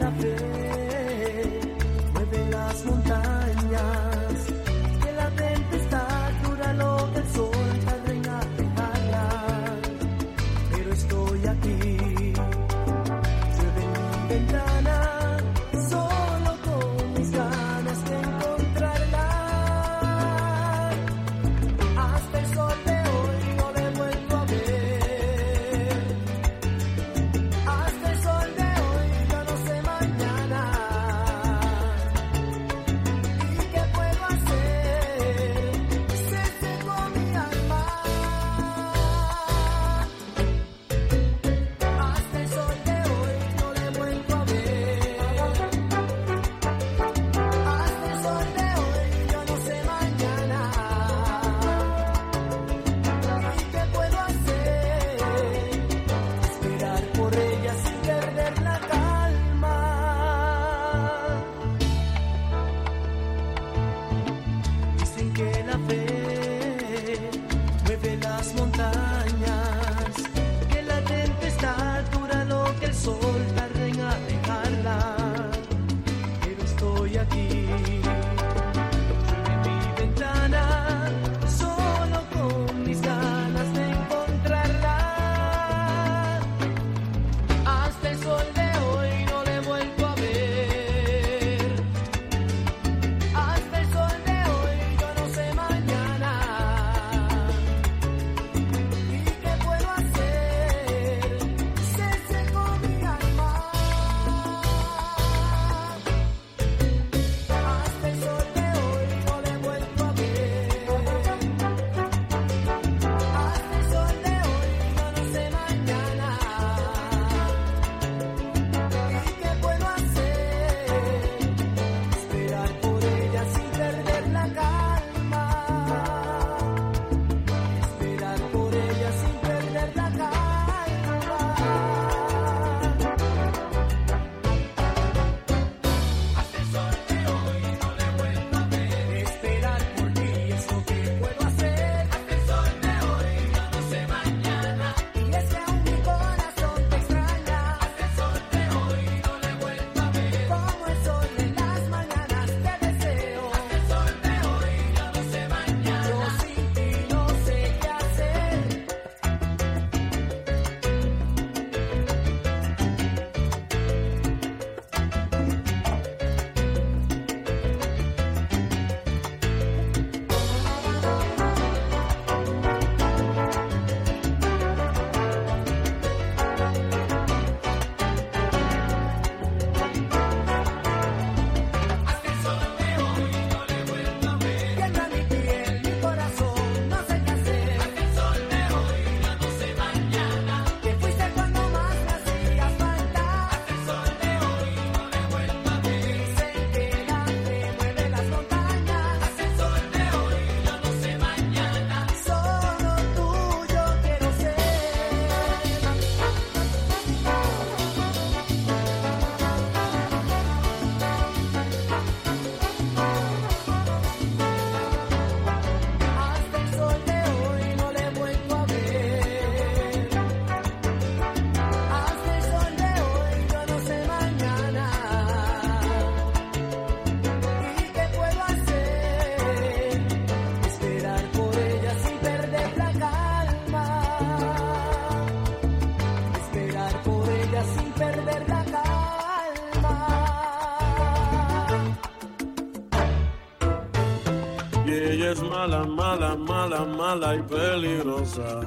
mala, 246.36 246.36
mala, 246.36 246.86
mala 246.86 247.36
y 247.36 247.42
peligrosa. 247.44 248.62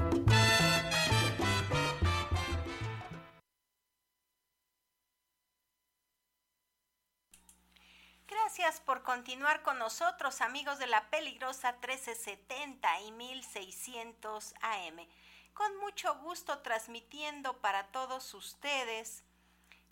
Gracias 8.27 8.81
por 8.81 9.03
continuar 9.03 9.63
con 9.63 9.79
nosotros, 9.79 10.41
amigos 10.41 10.79
de 10.79 10.87
la 10.87 11.11
peligrosa 11.11 11.73
1370 11.73 13.01
y 13.03 13.13
1600 13.13 14.55
AM. 14.63 15.07
Con 15.53 15.77
mucho 15.79 16.17
gusto 16.19 16.59
transmitiendo 16.61 17.61
para 17.61 17.89
todos 17.89 18.33
ustedes 18.35 19.25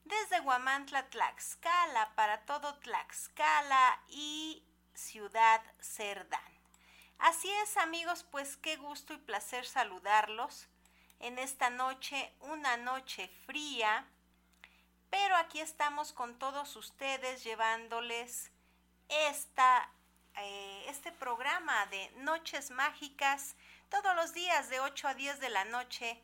desde 0.05 0.41
Guamantla, 0.41 1.11
Tlaxcala, 1.11 2.14
para 2.14 2.47
todo 2.47 2.75
Tlaxcala 2.79 4.01
y 4.09 4.64
Ciudad 4.95 5.61
Cerdán. 5.81 6.58
Así 7.19 7.51
es, 7.64 7.77
amigos, 7.77 8.25
pues 8.31 8.57
qué 8.57 8.77
gusto 8.77 9.12
y 9.12 9.19
placer 9.19 9.66
saludarlos 9.66 10.69
en 11.19 11.41
esta 11.41 11.69
noche, 11.69 12.33
una 12.41 12.77
noche 12.77 13.29
fría, 13.45 14.07
pero 15.11 15.35
aquí 15.35 15.59
estamos 15.59 16.12
con 16.12 16.39
todos 16.39 16.77
ustedes 16.77 17.43
llevándoles 17.43 18.53
esta, 19.09 19.91
eh, 20.37 20.85
este 20.87 21.11
programa 21.11 21.87
de 21.87 22.09
Noches 22.19 22.71
Mágicas 22.71 23.57
todos 23.89 24.14
los 24.14 24.33
días 24.33 24.71
de 24.71 24.79
8 24.79 25.09
a 25.09 25.14
10 25.14 25.41
de 25.41 25.51
la 25.51 25.64
noche 25.64 26.23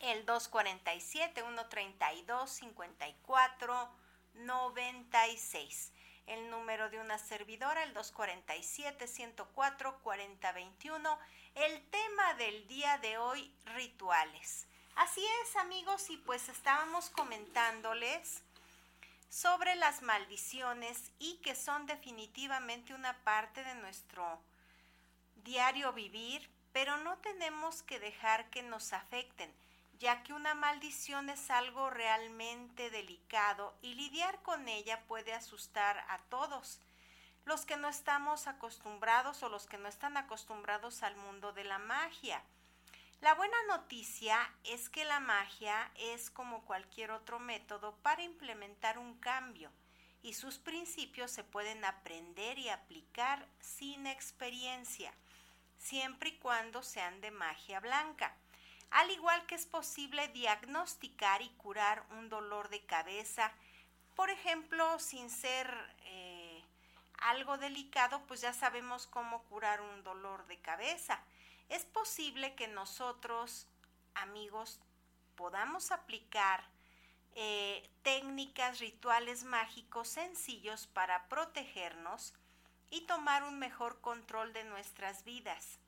el 0.00 0.26
247 0.26 1.42
132 1.42 2.50
54 2.50 3.88
96. 4.34 5.92
El 6.26 6.50
número 6.50 6.88
de 6.90 6.98
una 6.98 7.18
servidora, 7.18 7.82
el 7.82 7.92
247 7.92 9.06
104 9.06 9.98
4021. 10.02 11.18
El 11.54 11.90
tema 11.90 12.34
del 12.34 12.66
día 12.66 12.98
de 12.98 13.18
hoy, 13.18 13.52
rituales. 13.66 14.66
Así 14.96 15.24
es, 15.42 15.56
amigos, 15.56 16.08
y 16.10 16.16
pues 16.18 16.48
estábamos 16.48 17.10
comentándoles 17.10 18.42
sobre 19.28 19.74
las 19.74 20.02
maldiciones 20.02 21.10
y 21.18 21.36
que 21.38 21.56
son 21.56 21.86
definitivamente 21.86 22.94
una 22.94 23.12
parte 23.24 23.64
de 23.64 23.74
nuestro 23.74 24.40
diario 25.42 25.92
vivir, 25.92 26.48
pero 26.72 26.96
no 26.98 27.18
tenemos 27.18 27.82
que 27.82 27.98
dejar 27.98 28.48
que 28.50 28.62
nos 28.62 28.92
afecten, 28.92 29.52
ya 29.98 30.22
que 30.22 30.32
una 30.32 30.54
maldición 30.54 31.30
es 31.30 31.50
algo 31.50 31.90
realmente 31.90 32.90
delicado 32.90 33.74
y 33.82 33.94
lidiar 33.94 34.42
con 34.42 34.68
ella 34.68 35.02
puede 35.06 35.32
asustar 35.32 36.04
a 36.08 36.18
todos, 36.28 36.80
los 37.44 37.66
que 37.66 37.76
no 37.76 37.88
estamos 37.88 38.46
acostumbrados 38.46 39.42
o 39.42 39.48
los 39.48 39.66
que 39.66 39.78
no 39.78 39.88
están 39.88 40.16
acostumbrados 40.16 41.02
al 41.02 41.16
mundo 41.16 41.52
de 41.52 41.64
la 41.64 41.78
magia. 41.78 42.42
La 43.20 43.34
buena 43.34 43.56
noticia 43.68 44.38
es 44.64 44.88
que 44.88 45.04
la 45.04 45.20
magia 45.20 45.90
es 45.96 46.30
como 46.30 46.64
cualquier 46.64 47.10
otro 47.10 47.38
método 47.38 47.96
para 48.02 48.22
implementar 48.22 48.98
un 48.98 49.18
cambio 49.18 49.70
y 50.22 50.32
sus 50.32 50.58
principios 50.58 51.30
se 51.30 51.44
pueden 51.44 51.84
aprender 51.84 52.58
y 52.58 52.70
aplicar 52.70 53.46
sin 53.60 54.06
experiencia, 54.06 55.12
siempre 55.78 56.30
y 56.30 56.38
cuando 56.38 56.82
sean 56.82 57.20
de 57.20 57.30
magia 57.30 57.78
blanca. 57.80 58.34
Al 58.90 59.10
igual 59.10 59.44
que 59.46 59.54
es 59.54 59.66
posible 59.66 60.28
diagnosticar 60.28 61.42
y 61.42 61.48
curar 61.50 62.04
un 62.10 62.28
dolor 62.28 62.68
de 62.68 62.84
cabeza, 62.84 63.52
por 64.14 64.30
ejemplo, 64.30 64.98
sin 64.98 65.30
ser 65.30 65.68
eh, 66.02 66.62
algo 67.18 67.58
delicado, 67.58 68.22
pues 68.26 68.40
ya 68.40 68.52
sabemos 68.52 69.06
cómo 69.06 69.42
curar 69.44 69.80
un 69.80 70.04
dolor 70.04 70.46
de 70.46 70.58
cabeza 70.60 71.20
es 71.68 71.84
posible 71.84 72.54
que 72.54 72.68
nosotros, 72.68 73.66
amigos, 74.14 74.80
podamos 75.34 75.90
aplicar 75.90 76.64
eh, 77.34 77.88
técnicas, 78.02 78.78
rituales 78.78 79.44
mágicos 79.44 80.08
sencillos 80.08 80.86
para 80.86 81.28
protegernos 81.28 82.34
y 82.90 83.02
tomar 83.02 83.42
un 83.42 83.58
mejor 83.58 84.00
control 84.00 84.52
de 84.52 84.64
nuestras 84.64 85.24
vidas. 85.24 85.78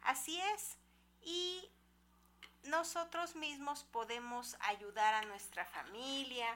Así 0.00 0.40
es, 0.54 0.78
y 1.20 1.68
nosotros 2.68 3.36
mismos 3.36 3.84
podemos 3.84 4.56
ayudar 4.60 5.14
a 5.14 5.22
nuestra 5.22 5.64
familia. 5.64 6.46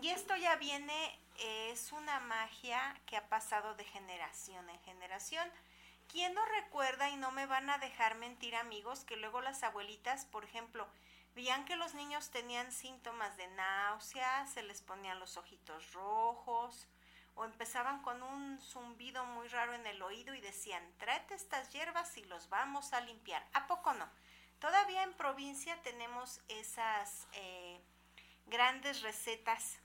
Y 0.00 0.08
esto 0.08 0.36
ya 0.36 0.56
viene, 0.56 1.18
es 1.38 1.92
una 1.92 2.20
magia 2.20 2.98
que 3.06 3.16
ha 3.16 3.28
pasado 3.28 3.74
de 3.74 3.84
generación 3.84 4.68
en 4.70 4.80
generación. 4.80 5.48
¿Quién 6.08 6.34
no 6.34 6.44
recuerda 6.46 7.10
y 7.10 7.16
no 7.16 7.30
me 7.30 7.46
van 7.46 7.70
a 7.70 7.78
dejar 7.78 8.16
mentir 8.16 8.56
amigos 8.56 9.04
que 9.04 9.16
luego 9.16 9.40
las 9.40 9.62
abuelitas, 9.62 10.24
por 10.24 10.44
ejemplo, 10.44 10.88
veían 11.34 11.64
que 11.64 11.76
los 11.76 11.94
niños 11.94 12.30
tenían 12.30 12.72
síntomas 12.72 13.36
de 13.36 13.46
náusea, 13.48 14.46
se 14.46 14.62
les 14.62 14.82
ponían 14.82 15.20
los 15.20 15.36
ojitos 15.36 15.92
rojos 15.92 16.88
o 17.36 17.44
empezaban 17.44 18.02
con 18.02 18.22
un 18.22 18.60
zumbido 18.60 19.24
muy 19.24 19.48
raro 19.48 19.74
en 19.74 19.86
el 19.86 20.02
oído 20.02 20.34
y 20.34 20.40
decían, 20.40 20.82
tráete 20.98 21.34
estas 21.34 21.70
hierbas 21.70 22.16
y 22.16 22.24
los 22.24 22.48
vamos 22.48 22.92
a 22.92 23.00
limpiar. 23.00 23.46
¿A 23.52 23.66
poco 23.66 23.92
no? 23.94 24.08
Todavía 24.60 25.02
en 25.02 25.14
provincia 25.14 25.80
tenemos 25.82 26.40
esas 26.48 27.26
eh, 27.32 27.80
grandes 28.46 29.00
recetas 29.00 29.78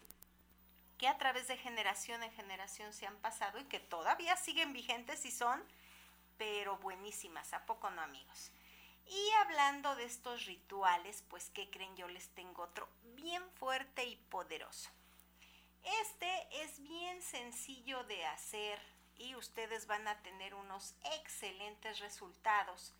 que 0.97 1.07
a 1.07 1.17
través 1.17 1.47
de 1.47 1.57
generación 1.57 2.23
en 2.23 2.31
generación 2.33 2.93
se 2.93 3.05
han 3.05 3.15
pasado 3.17 3.59
y 3.59 3.63
que 3.65 3.79
todavía 3.79 4.35
siguen 4.35 4.73
vigentes 4.73 5.25
y 5.25 5.31
son 5.31 5.63
pero 6.37 6.77
buenísimas, 6.77 7.53
¿a 7.53 7.65
poco 7.65 7.89
no 7.89 8.01
amigos? 8.01 8.51
Y 9.07 9.31
hablando 9.43 9.95
de 9.95 10.03
estos 10.03 10.45
rituales, 10.45 11.23
pues 11.29 11.49
¿qué 11.51 11.69
creen? 11.69 11.95
Yo 11.95 12.07
les 12.09 12.27
tengo 12.29 12.63
otro 12.63 12.89
bien 13.15 13.43
fuerte 13.51 14.03
y 14.03 14.17
poderoso. 14.17 14.89
Este 16.01 16.47
es 16.63 16.81
bien 16.81 17.21
sencillo 17.21 18.03
de 18.05 18.25
hacer 18.25 18.81
y 19.17 19.35
ustedes 19.35 19.87
van 19.87 20.07
a 20.07 20.21
tener 20.23 20.55
unos 20.55 20.95
excelentes 21.13 21.99
resultados 21.99 22.93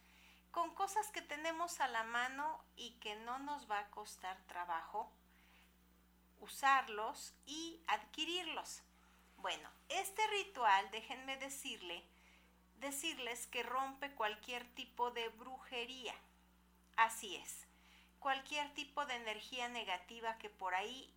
con 0.55 0.73
cosas 0.73 1.11
que 1.11 1.21
tenemos 1.21 1.81
a 1.81 1.89
la 1.89 2.05
mano 2.05 2.63
y 2.77 2.91
que 3.01 3.13
no 3.17 3.39
nos 3.39 3.69
va 3.69 3.79
a 3.79 3.91
costar 3.91 4.41
trabajo 4.47 5.11
usarlos 6.39 7.33
y 7.45 7.81
adquirirlos. 7.87 8.81
Bueno, 9.35 9.69
este 9.89 10.25
ritual, 10.27 10.89
déjenme 10.91 11.35
decirle, 11.35 12.05
decirles 12.77 13.47
que 13.47 13.63
rompe 13.63 14.15
cualquier 14.15 14.65
tipo 14.75 15.11
de 15.11 15.27
brujería. 15.27 16.15
Así 16.95 17.35
es, 17.35 17.67
cualquier 18.19 18.73
tipo 18.75 19.05
de 19.05 19.15
energía 19.15 19.67
negativa 19.67 20.37
que 20.37 20.49
por 20.49 20.73
ahí 20.73 21.13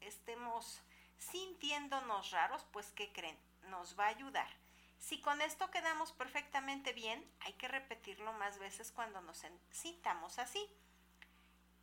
estemos 0.00 0.82
sintiéndonos 1.16 2.30
raros, 2.30 2.66
pues 2.72 2.92
¿qué 2.92 3.10
creen? 3.10 3.38
Nos 3.70 3.98
va 3.98 4.04
a 4.04 4.08
ayudar. 4.08 4.61
Si 5.02 5.20
con 5.20 5.42
esto 5.42 5.68
quedamos 5.72 6.12
perfectamente 6.12 6.92
bien, 6.92 7.28
hay 7.40 7.54
que 7.54 7.66
repetirlo 7.66 8.32
más 8.34 8.60
veces 8.60 8.92
cuando 8.92 9.20
nos 9.20 9.44
sintamos 9.72 10.38
así. 10.38 10.64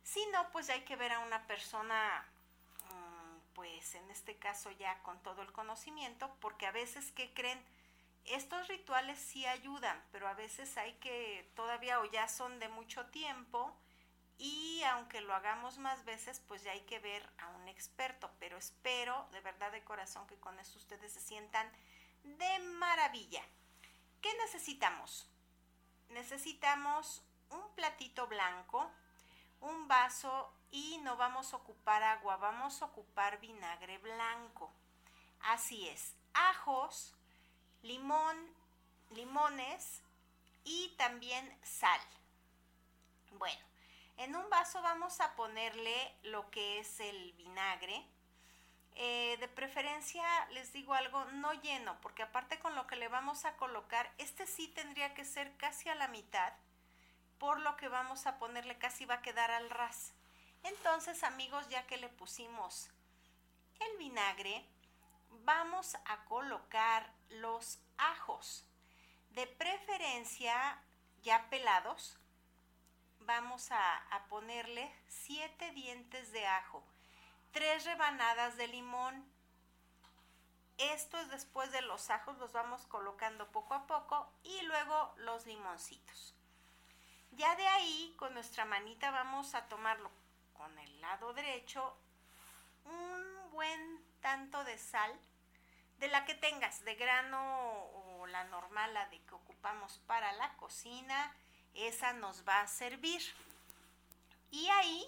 Si 0.02 0.24
no, 0.32 0.50
pues 0.52 0.70
hay 0.70 0.80
que 0.86 0.96
ver 0.96 1.12
a 1.12 1.18
una 1.18 1.46
persona, 1.46 2.24
mm, 2.86 3.52
pues 3.52 3.94
en 3.94 4.10
este 4.10 4.38
caso 4.38 4.70
ya 4.70 5.02
con 5.02 5.22
todo 5.22 5.42
el 5.42 5.52
conocimiento, 5.52 6.34
porque 6.40 6.66
a 6.66 6.72
veces, 6.72 7.12
¿qué 7.12 7.30
creen? 7.34 7.62
estos 8.24 8.68
rituales 8.68 9.18
sí 9.18 9.46
ayudan, 9.46 10.02
pero 10.12 10.26
a 10.26 10.34
veces 10.34 10.76
hay 10.78 10.94
que 10.94 11.50
todavía 11.54 12.00
o 12.00 12.04
ya 12.06 12.26
son 12.26 12.58
de 12.58 12.68
mucho 12.68 13.06
tiempo 13.06 13.76
y 14.38 14.82
aunque 14.84 15.20
lo 15.20 15.34
hagamos 15.34 15.76
más 15.78 16.04
veces, 16.04 16.40
pues 16.48 16.62
ya 16.62 16.72
hay 16.72 16.80
que 16.82 16.98
ver 17.00 17.28
a 17.38 17.48
un 17.48 17.68
experto, 17.68 18.30
pero 18.38 18.56
espero 18.56 19.28
de 19.32 19.40
verdad 19.40 19.72
de 19.72 19.84
corazón 19.84 20.26
que 20.26 20.36
con 20.36 20.58
esto 20.58 20.78
ustedes 20.78 21.12
se 21.12 21.20
sientan 21.20 21.70
de 22.22 22.58
maravilla. 23.00 23.42
¿Qué 24.20 24.28
necesitamos? 24.42 25.26
Necesitamos 26.10 27.24
un 27.48 27.74
platito 27.74 28.26
blanco, 28.26 28.90
un 29.60 29.88
vaso 29.88 30.52
y 30.70 30.98
no 30.98 31.16
vamos 31.16 31.54
a 31.54 31.56
ocupar 31.56 32.02
agua, 32.02 32.36
vamos 32.36 32.82
a 32.82 32.84
ocupar 32.84 33.40
vinagre 33.40 33.96
blanco. 33.96 34.70
Así 35.40 35.88
es, 35.88 36.14
ajos, 36.34 37.14
limón, 37.80 38.36
limones 39.12 40.02
y 40.64 40.94
también 40.98 41.58
sal. 41.62 42.00
Bueno, 43.38 43.64
en 44.18 44.36
un 44.36 44.50
vaso 44.50 44.82
vamos 44.82 45.20
a 45.20 45.34
ponerle 45.36 46.18
lo 46.24 46.50
que 46.50 46.80
es 46.80 47.00
el 47.00 47.32
vinagre. 47.32 48.06
Eh, 48.96 49.36
de 49.40 49.48
preferencia 49.48 50.24
les 50.50 50.72
digo 50.72 50.94
algo 50.94 51.24
no 51.26 51.52
lleno, 51.54 51.98
porque 52.00 52.22
aparte 52.22 52.58
con 52.58 52.74
lo 52.74 52.86
que 52.86 52.96
le 52.96 53.08
vamos 53.08 53.44
a 53.44 53.56
colocar, 53.56 54.12
este 54.18 54.46
sí 54.46 54.68
tendría 54.68 55.14
que 55.14 55.24
ser 55.24 55.56
casi 55.56 55.88
a 55.88 55.94
la 55.94 56.08
mitad 56.08 56.52
por 57.40 57.58
lo 57.58 57.74
que 57.78 57.88
vamos 57.88 58.26
a 58.26 58.38
ponerle 58.38 58.76
casi 58.76 59.06
va 59.06 59.14
a 59.14 59.22
quedar 59.22 59.50
al 59.50 59.70
ras. 59.70 60.12
Entonces 60.62 61.24
amigos, 61.24 61.66
ya 61.70 61.86
que 61.86 61.96
le 61.96 62.10
pusimos 62.10 62.90
el 63.80 63.96
vinagre, 63.96 64.62
vamos 65.44 65.96
a 66.04 66.22
colocar 66.26 67.10
los 67.30 67.78
ajos. 67.96 68.66
De 69.30 69.46
preferencia 69.46 70.82
ya 71.22 71.48
pelados, 71.48 72.18
vamos 73.20 73.70
a, 73.70 73.96
a 74.14 74.26
ponerle 74.26 74.92
7 75.08 75.72
dientes 75.72 76.32
de 76.32 76.46
ajo, 76.46 76.84
3 77.52 77.84
rebanadas 77.84 78.56
de 78.56 78.68
limón. 78.68 79.24
Esto 80.78 81.18
es 81.18 81.28
después 81.28 81.72
de 81.72 81.82
los 81.82 82.08
ajos, 82.10 82.38
los 82.38 82.52
vamos 82.52 82.86
colocando 82.86 83.50
poco 83.50 83.74
a 83.74 83.86
poco 83.86 84.32
y 84.42 84.62
luego 84.62 85.12
los 85.18 85.46
limoncitos. 85.46 86.34
Ya 87.32 87.54
de 87.56 87.66
ahí, 87.66 88.14
con 88.16 88.34
nuestra 88.34 88.64
manita 88.64 89.10
vamos 89.10 89.54
a 89.54 89.68
tomarlo 89.68 90.10
con 90.54 90.78
el 90.78 91.00
lado 91.00 91.32
derecho, 91.32 91.96
un 92.84 93.50
buen 93.52 94.04
tanto 94.20 94.64
de 94.64 94.78
sal, 94.78 95.18
de 95.98 96.08
la 96.08 96.24
que 96.24 96.34
tengas, 96.34 96.82
de 96.84 96.94
grano 96.94 97.40
o 97.94 98.26
la 98.26 98.44
normal, 98.44 98.94
la 98.94 99.06
de 99.08 99.20
que 99.22 99.34
ocupamos 99.34 99.98
para 100.06 100.32
la 100.32 100.56
cocina, 100.56 101.36
esa 101.74 102.12
nos 102.14 102.46
va 102.48 102.60
a 102.62 102.66
servir. 102.66 103.22
Y 104.50 104.66
ahí, 104.68 105.06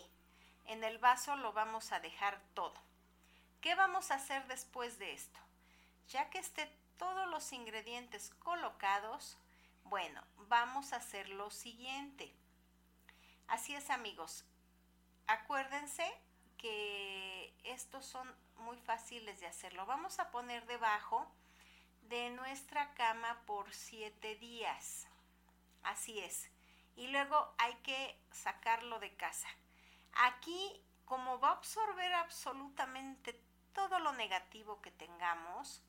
en 0.67 0.85
el 0.85 0.99
vaso, 0.99 1.37
lo 1.37 1.53
vamos 1.53 1.93
a 1.93 2.01
dejar 2.01 2.41
todo. 2.55 2.75
¿Qué 3.61 3.75
vamos 3.75 4.11
a 4.11 4.17
hacer 4.17 4.47
después 4.49 4.99
de 4.99 5.13
esto? 5.13 5.39
Ya 6.09 6.31
que 6.31 6.39
esté 6.39 6.67
todos 6.97 7.29
los 7.29 7.53
ingredientes 7.53 8.31
colocados, 8.39 9.39
bueno, 9.85 10.23
vamos 10.49 10.93
a 10.93 10.97
hacer 10.97 11.29
lo 11.29 11.51
siguiente. 11.51 12.35
Así 13.49 13.75
es 13.75 13.91
amigos, 13.91 14.45
acuérdense 15.27 16.05
que 16.59 17.53
estos 17.65 18.07
son 18.07 18.33
muy 18.59 18.79
fáciles 18.79 19.41
de 19.41 19.47
hacerlo. 19.47 19.85
Vamos 19.87 20.19
a 20.19 20.31
poner 20.31 20.65
debajo 20.67 21.31
de 22.03 22.31
nuestra 22.31 22.95
cama 22.95 23.43
por 23.47 23.73
siete 23.73 24.37
días. 24.37 25.07
Así 25.83 26.21
es. 26.21 26.51
Y 26.95 27.09
luego 27.09 27.53
hay 27.59 27.75
que 27.83 28.17
sacarlo 28.31 29.01
de 29.01 29.15
casa. 29.15 29.49
Aquí, 30.15 30.85
como 31.05 31.41
va 31.41 31.49
a 31.49 31.53
absorber 31.53 32.13
absolutamente 32.15 33.41
todo 33.73 33.99
lo 33.99 34.13
negativo 34.13 34.81
que 34.83 34.91
tengamos, 34.91 35.83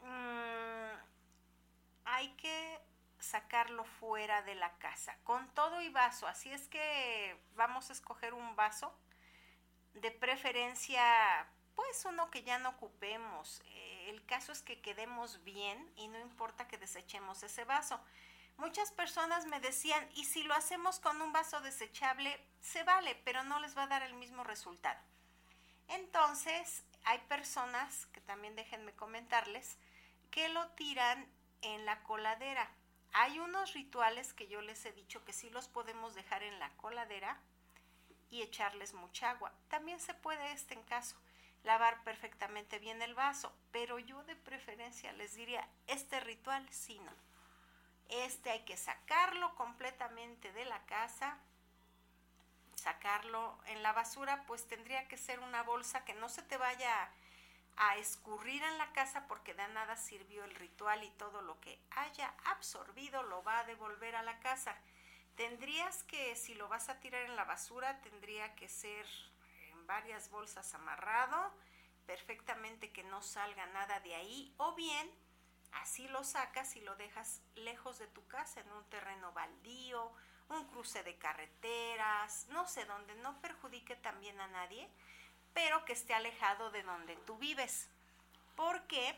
mmm, 0.00 0.92
hay 2.04 2.28
que 2.36 2.80
sacarlo 3.18 3.84
fuera 3.84 4.42
de 4.42 4.54
la 4.54 4.76
casa, 4.78 5.16
con 5.24 5.48
todo 5.54 5.80
y 5.80 5.88
vaso. 5.90 6.26
Así 6.26 6.52
es 6.52 6.68
que 6.68 7.40
vamos 7.54 7.90
a 7.90 7.92
escoger 7.92 8.34
un 8.34 8.56
vaso, 8.56 8.92
de 9.94 10.10
preferencia, 10.10 11.46
pues 11.74 12.04
uno 12.04 12.30
que 12.30 12.42
ya 12.42 12.58
no 12.58 12.70
ocupemos. 12.70 13.62
Eh, 13.66 14.06
el 14.08 14.24
caso 14.24 14.52
es 14.52 14.62
que 14.62 14.80
quedemos 14.80 15.44
bien 15.44 15.92
y 15.96 16.08
no 16.08 16.18
importa 16.18 16.68
que 16.68 16.78
desechemos 16.78 17.42
ese 17.42 17.64
vaso. 17.64 18.00
Muchas 18.56 18.92
personas 18.92 19.46
me 19.46 19.60
decían, 19.60 20.08
y 20.14 20.24
si 20.24 20.42
lo 20.42 20.54
hacemos 20.54 21.00
con 21.00 21.20
un 21.20 21.32
vaso 21.32 21.60
desechable, 21.60 22.38
se 22.60 22.84
vale, 22.84 23.14
pero 23.24 23.42
no 23.44 23.58
les 23.60 23.76
va 23.76 23.84
a 23.84 23.88
dar 23.88 24.02
el 24.02 24.14
mismo 24.14 24.44
resultado. 24.44 25.00
Entonces, 25.88 26.84
hay 27.04 27.18
personas, 27.28 28.06
que 28.06 28.20
también 28.20 28.54
déjenme 28.54 28.92
comentarles, 28.92 29.78
que 30.30 30.48
lo 30.48 30.68
tiran 30.70 31.26
en 31.60 31.84
la 31.84 32.02
coladera. 32.02 32.70
Hay 33.12 33.38
unos 33.38 33.74
rituales 33.74 34.32
que 34.32 34.48
yo 34.48 34.62
les 34.62 34.84
he 34.86 34.92
dicho 34.92 35.24
que 35.24 35.32
sí 35.32 35.50
los 35.50 35.68
podemos 35.68 36.14
dejar 36.14 36.42
en 36.42 36.58
la 36.58 36.70
coladera 36.76 37.38
y 38.30 38.42
echarles 38.42 38.94
mucha 38.94 39.30
agua. 39.30 39.52
También 39.68 40.00
se 40.00 40.14
puede 40.14 40.52
este 40.52 40.74
en 40.74 40.82
caso 40.84 41.16
lavar 41.64 42.02
perfectamente 42.02 42.78
bien 42.78 43.02
el 43.02 43.14
vaso, 43.14 43.52
pero 43.70 43.98
yo 43.98 44.22
de 44.24 44.36
preferencia 44.36 45.12
les 45.12 45.34
diría, 45.34 45.68
este 45.86 46.20
ritual 46.20 46.66
sí 46.70 46.98
no. 46.98 47.12
Este 48.08 48.50
hay 48.50 48.64
que 48.64 48.76
sacarlo 48.76 49.54
completamente 49.54 50.52
de 50.52 50.64
la 50.64 50.84
casa, 50.86 51.38
sacarlo 52.74 53.58
en 53.66 53.82
la 53.82 53.92
basura, 53.92 54.44
pues 54.46 54.66
tendría 54.66 55.08
que 55.08 55.16
ser 55.16 55.40
una 55.40 55.62
bolsa 55.62 56.04
que 56.04 56.14
no 56.14 56.28
se 56.28 56.42
te 56.42 56.56
vaya 56.56 57.10
a 57.76 57.96
escurrir 57.96 58.62
en 58.62 58.78
la 58.78 58.92
casa 58.92 59.26
porque 59.28 59.54
de 59.54 59.66
nada 59.68 59.96
sirvió 59.96 60.44
el 60.44 60.54
ritual 60.54 61.02
y 61.04 61.10
todo 61.10 61.40
lo 61.42 61.58
que 61.60 61.80
haya 61.90 62.34
absorbido 62.44 63.22
lo 63.22 63.42
va 63.42 63.60
a 63.60 63.64
devolver 63.64 64.14
a 64.16 64.22
la 64.22 64.38
casa. 64.40 64.76
Tendrías 65.36 66.02
que, 66.04 66.36
si 66.36 66.54
lo 66.54 66.68
vas 66.68 66.88
a 66.88 67.00
tirar 67.00 67.22
en 67.22 67.36
la 67.36 67.44
basura, 67.44 68.02
tendría 68.02 68.54
que 68.54 68.68
ser 68.68 69.06
en 69.70 69.86
varias 69.86 70.28
bolsas 70.28 70.74
amarrado, 70.74 71.54
perfectamente 72.04 72.92
que 72.92 73.04
no 73.04 73.22
salga 73.22 73.64
nada 73.66 74.00
de 74.00 74.14
ahí, 74.14 74.54
o 74.58 74.74
bien 74.74 75.10
así 75.72 76.08
lo 76.08 76.24
sacas 76.24 76.76
y 76.76 76.80
lo 76.80 76.96
dejas 76.96 77.40
lejos 77.54 77.98
de 77.98 78.06
tu 78.08 78.26
casa, 78.26 78.60
en 78.60 78.72
un 78.72 78.84
terreno 78.90 79.32
baldío, 79.32 80.12
un 80.48 80.66
cruce 80.68 81.02
de 81.02 81.16
carreteras, 81.16 82.46
no 82.48 82.66
sé, 82.66 82.84
donde 82.84 83.14
no 83.16 83.40
perjudique 83.40 83.96
también 83.96 84.40
a 84.40 84.48
nadie 84.48 84.88
pero 85.54 85.84
que 85.84 85.92
esté 85.92 86.14
alejado 86.14 86.70
de 86.70 86.82
donde 86.82 87.16
tú 87.16 87.36
vives. 87.36 87.88
Porque 88.56 89.16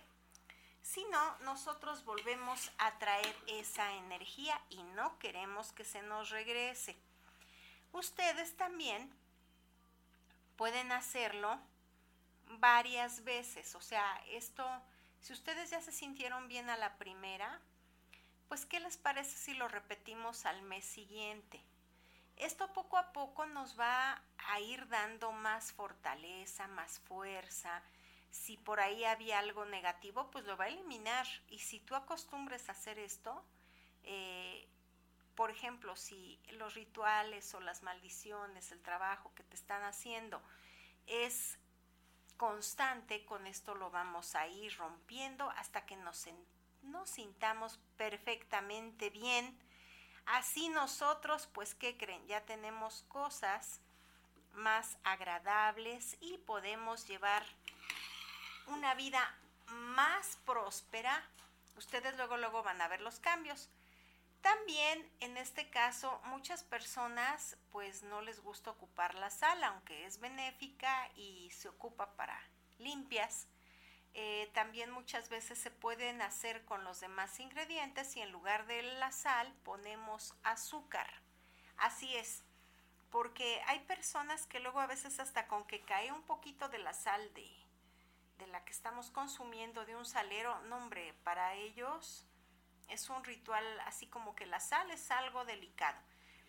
si 0.82 1.04
no, 1.06 1.38
nosotros 1.40 2.04
volvemos 2.04 2.72
a 2.78 2.98
traer 2.98 3.36
esa 3.46 3.92
energía 3.94 4.60
y 4.70 4.82
no 4.82 5.18
queremos 5.18 5.72
que 5.72 5.84
se 5.84 6.02
nos 6.02 6.30
regrese. 6.30 6.96
Ustedes 7.92 8.56
también 8.56 9.12
pueden 10.56 10.92
hacerlo 10.92 11.58
varias 12.58 13.24
veces. 13.24 13.74
O 13.74 13.80
sea, 13.80 14.20
esto, 14.28 14.66
si 15.24 15.32
ustedes 15.32 15.70
ya 15.70 15.80
se 15.80 15.90
sintieron 15.90 16.48
bien 16.48 16.68
a 16.68 16.76
la 16.76 16.98
primera, 16.98 17.58
pues 18.46 18.66
¿qué 18.66 18.78
les 18.78 18.98
parece 18.98 19.38
si 19.38 19.54
lo 19.54 19.68
repetimos 19.68 20.44
al 20.44 20.60
mes 20.60 20.84
siguiente? 20.84 21.64
Esto 22.36 22.70
poco 22.74 22.98
a 22.98 23.10
poco 23.10 23.46
nos 23.46 23.80
va 23.80 24.22
a 24.36 24.60
ir 24.60 24.86
dando 24.88 25.32
más 25.32 25.72
fortaleza, 25.72 26.66
más 26.68 27.00
fuerza. 27.00 27.82
Si 28.28 28.58
por 28.58 28.80
ahí 28.80 29.06
había 29.06 29.38
algo 29.38 29.64
negativo, 29.64 30.30
pues 30.30 30.44
lo 30.44 30.58
va 30.58 30.66
a 30.66 30.68
eliminar. 30.68 31.26
Y 31.48 31.60
si 31.60 31.80
tú 31.80 31.94
acostumbres 31.94 32.68
a 32.68 32.72
hacer 32.72 32.98
esto, 32.98 33.42
eh, 34.02 34.68
por 35.36 35.50
ejemplo, 35.50 35.96
si 35.96 36.38
los 36.50 36.74
rituales 36.74 37.54
o 37.54 37.60
las 37.60 37.82
maldiciones, 37.82 38.72
el 38.72 38.82
trabajo 38.82 39.32
que 39.34 39.42
te 39.42 39.56
están 39.56 39.84
haciendo 39.84 40.42
es 41.06 41.58
constante, 42.36 43.24
con 43.24 43.46
esto 43.46 43.74
lo 43.74 43.90
vamos 43.90 44.34
a 44.34 44.46
ir 44.46 44.76
rompiendo 44.76 45.50
hasta 45.50 45.86
que 45.86 45.96
nos, 45.96 46.28
nos 46.82 47.10
sintamos 47.10 47.78
perfectamente 47.96 49.10
bien 49.10 49.58
Así 50.26 50.68
nosotros, 50.68 51.48
pues, 51.52 51.74
¿qué 51.74 51.96
creen? 51.96 52.26
Ya 52.26 52.40
tenemos 52.44 53.04
cosas 53.08 53.80
más 54.54 54.96
agradables 55.04 56.16
y 56.20 56.38
podemos 56.38 57.06
llevar 57.06 57.44
una 58.66 58.94
vida 58.94 59.36
más 59.66 60.38
próspera. 60.46 61.22
Ustedes 61.76 62.16
luego, 62.16 62.36
luego 62.38 62.62
van 62.62 62.80
a 62.80 62.88
ver 62.88 63.00
los 63.00 63.20
cambios. 63.20 63.68
También 64.44 65.10
en 65.20 65.38
este 65.38 65.70
caso 65.70 66.20
muchas 66.26 66.64
personas 66.64 67.56
pues 67.72 68.02
no 68.02 68.20
les 68.20 68.40
gusta 68.40 68.72
ocupar 68.72 69.14
la 69.14 69.30
sala, 69.30 69.68
aunque 69.68 70.04
es 70.04 70.20
benéfica 70.20 71.08
y 71.16 71.50
se 71.50 71.70
ocupa 71.70 72.14
para 72.14 72.38
limpias. 72.76 73.48
Eh, 74.12 74.50
también 74.52 74.90
muchas 74.90 75.30
veces 75.30 75.58
se 75.58 75.70
pueden 75.70 76.20
hacer 76.20 76.62
con 76.66 76.84
los 76.84 77.00
demás 77.00 77.40
ingredientes 77.40 78.14
y 78.16 78.20
en 78.20 78.32
lugar 78.32 78.66
de 78.66 78.82
la 78.82 79.12
sal 79.12 79.50
ponemos 79.62 80.34
azúcar. 80.42 81.08
Así 81.78 82.14
es, 82.14 82.42
porque 83.10 83.62
hay 83.66 83.78
personas 83.86 84.44
que 84.44 84.60
luego 84.60 84.78
a 84.78 84.86
veces 84.86 85.20
hasta 85.20 85.48
con 85.48 85.66
que 85.66 85.80
cae 85.80 86.12
un 86.12 86.22
poquito 86.22 86.68
de 86.68 86.80
la 86.80 86.92
sal 86.92 87.32
de, 87.32 87.50
de 88.36 88.46
la 88.48 88.62
que 88.66 88.72
estamos 88.72 89.10
consumiendo 89.10 89.86
de 89.86 89.96
un 89.96 90.04
salero, 90.04 90.60
no 90.64 90.76
hombre, 90.76 91.14
para 91.24 91.54
ellos 91.54 92.26
es 92.88 93.08
un 93.10 93.22
ritual 93.24 93.64
así 93.86 94.06
como 94.06 94.34
que 94.34 94.46
la 94.46 94.60
sal 94.60 94.90
es 94.90 95.10
algo 95.10 95.44
delicado. 95.44 95.98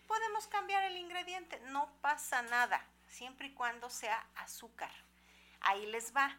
Podemos 0.06 0.46
cambiar 0.46 0.84
el 0.84 0.96
ingrediente, 0.96 1.60
no 1.66 1.90
pasa 2.00 2.42
nada, 2.42 2.86
siempre 3.08 3.48
y 3.48 3.54
cuando 3.54 3.90
sea 3.90 4.26
azúcar. 4.36 4.92
Ahí 5.60 5.86
les 5.86 6.14
va 6.14 6.38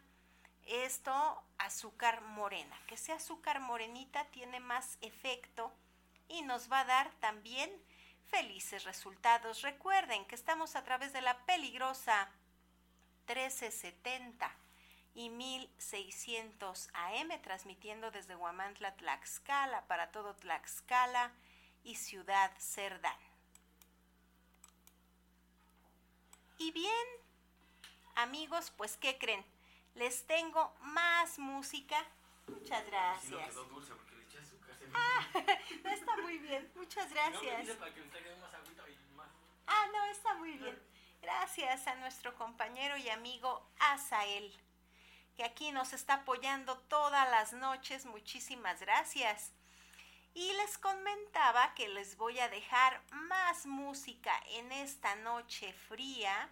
esto 0.66 1.44
azúcar 1.58 2.22
morena. 2.22 2.78
Que 2.88 2.98
sea 2.98 3.16
azúcar 3.16 3.60
morenita 3.60 4.26
tiene 4.26 4.60
más 4.60 4.98
efecto 5.02 5.74
y 6.28 6.42
nos 6.44 6.72
va 6.72 6.82
a 6.82 6.86
dar 6.86 7.12
también 7.16 7.72
felices 8.26 8.84
resultados. 8.84 9.62
Recuerden 9.62 10.26
que 10.26 10.36
estamos 10.36 10.76
a 10.76 10.84
través 10.84 11.14
de 11.14 11.22
la 11.22 11.46
peligrosa 11.46 12.30
1370 13.28 14.67
y 15.18 15.32
1600 15.32 16.90
AM 16.94 17.42
transmitiendo 17.42 18.12
desde 18.12 18.36
Huamantla, 18.36 18.96
Tlaxcala 18.98 19.88
para 19.88 20.12
todo 20.12 20.36
Tlaxcala 20.36 21.32
y 21.84 21.96
Ciudad 21.96 22.52
Cerdán. 22.60 23.18
Y 26.60 26.72
bien, 26.72 27.08
amigos, 28.14 28.72
pues 28.78 28.96
¿qué 28.98 29.18
creen? 29.18 29.44
Les 29.96 30.28
tengo 30.28 30.72
más 30.82 31.40
música. 31.40 31.98
Muchas 32.46 32.86
gracias. 32.86 33.56
Ah, 34.94 35.28
no 35.84 35.90
está 35.90 36.18
muy 36.18 36.38
bien. 36.38 36.72
Muchas 36.76 37.12
gracias. 37.12 37.78
Ah, 39.66 39.86
no, 39.92 40.06
está 40.06 40.36
muy 40.36 40.60
bien. 40.60 40.80
Gracias 41.24 41.88
a 41.88 41.96
nuestro 41.96 42.36
compañero 42.36 42.96
y 42.98 43.10
amigo 43.10 43.68
Asael, 43.80 44.56
que 45.38 45.44
aquí 45.44 45.72
nos 45.72 45.94
está 45.94 46.16
apoyando 46.16 46.80
todas 46.90 47.30
las 47.30 47.54
noches. 47.54 48.06
Muchísimas 48.06 48.82
gracias. 48.82 49.52
Y 50.34 50.52
les 50.54 50.80
comentaba 50.80 51.76
que 51.76 51.88
les 51.90 52.18
voy 52.18 52.40
a 52.40 52.50
dejar 52.50 53.00
más 53.12 53.68
música 53.68 54.34
en 54.50 54.72
esta 54.72 55.16
noche 55.18 55.74
fría. 55.74 56.50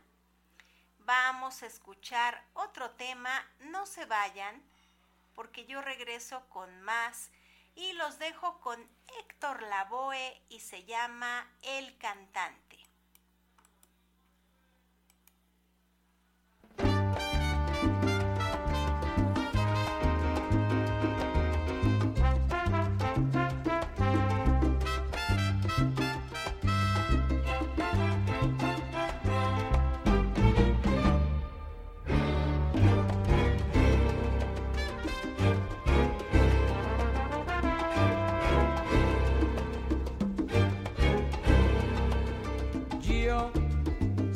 Vamos 1.00 1.64
a 1.64 1.66
escuchar 1.66 2.44
otro 2.54 2.92
tema. 2.92 3.44
No 3.60 3.88
se 3.88 4.06
vayan, 4.06 4.62
porque 5.34 5.66
yo 5.66 5.82
regreso 5.82 6.48
con 6.50 6.82
más. 6.84 7.32
Y 7.74 7.94
los 7.94 8.20
dejo 8.20 8.60
con 8.62 8.88
Héctor 9.20 9.64
Lavoe 9.64 10.42
y 10.48 10.60
se 10.60 10.86
llama 10.86 11.52
El 11.64 11.98
Cantante. 11.98 12.65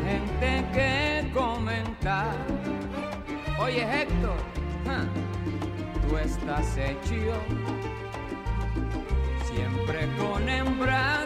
Gente 0.00 0.64
que 0.72 1.30
comenta. 1.32 2.32
Oye 3.58 3.82
Héctor, 3.82 4.36
ja, 4.84 5.04
tú 6.08 6.16
estás 6.18 6.76
hecho 6.76 7.34
siempre 9.44 10.08
con 10.18 10.48
hembras 10.48 11.25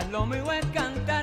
El 0.00 0.70
cantante, 0.72 1.15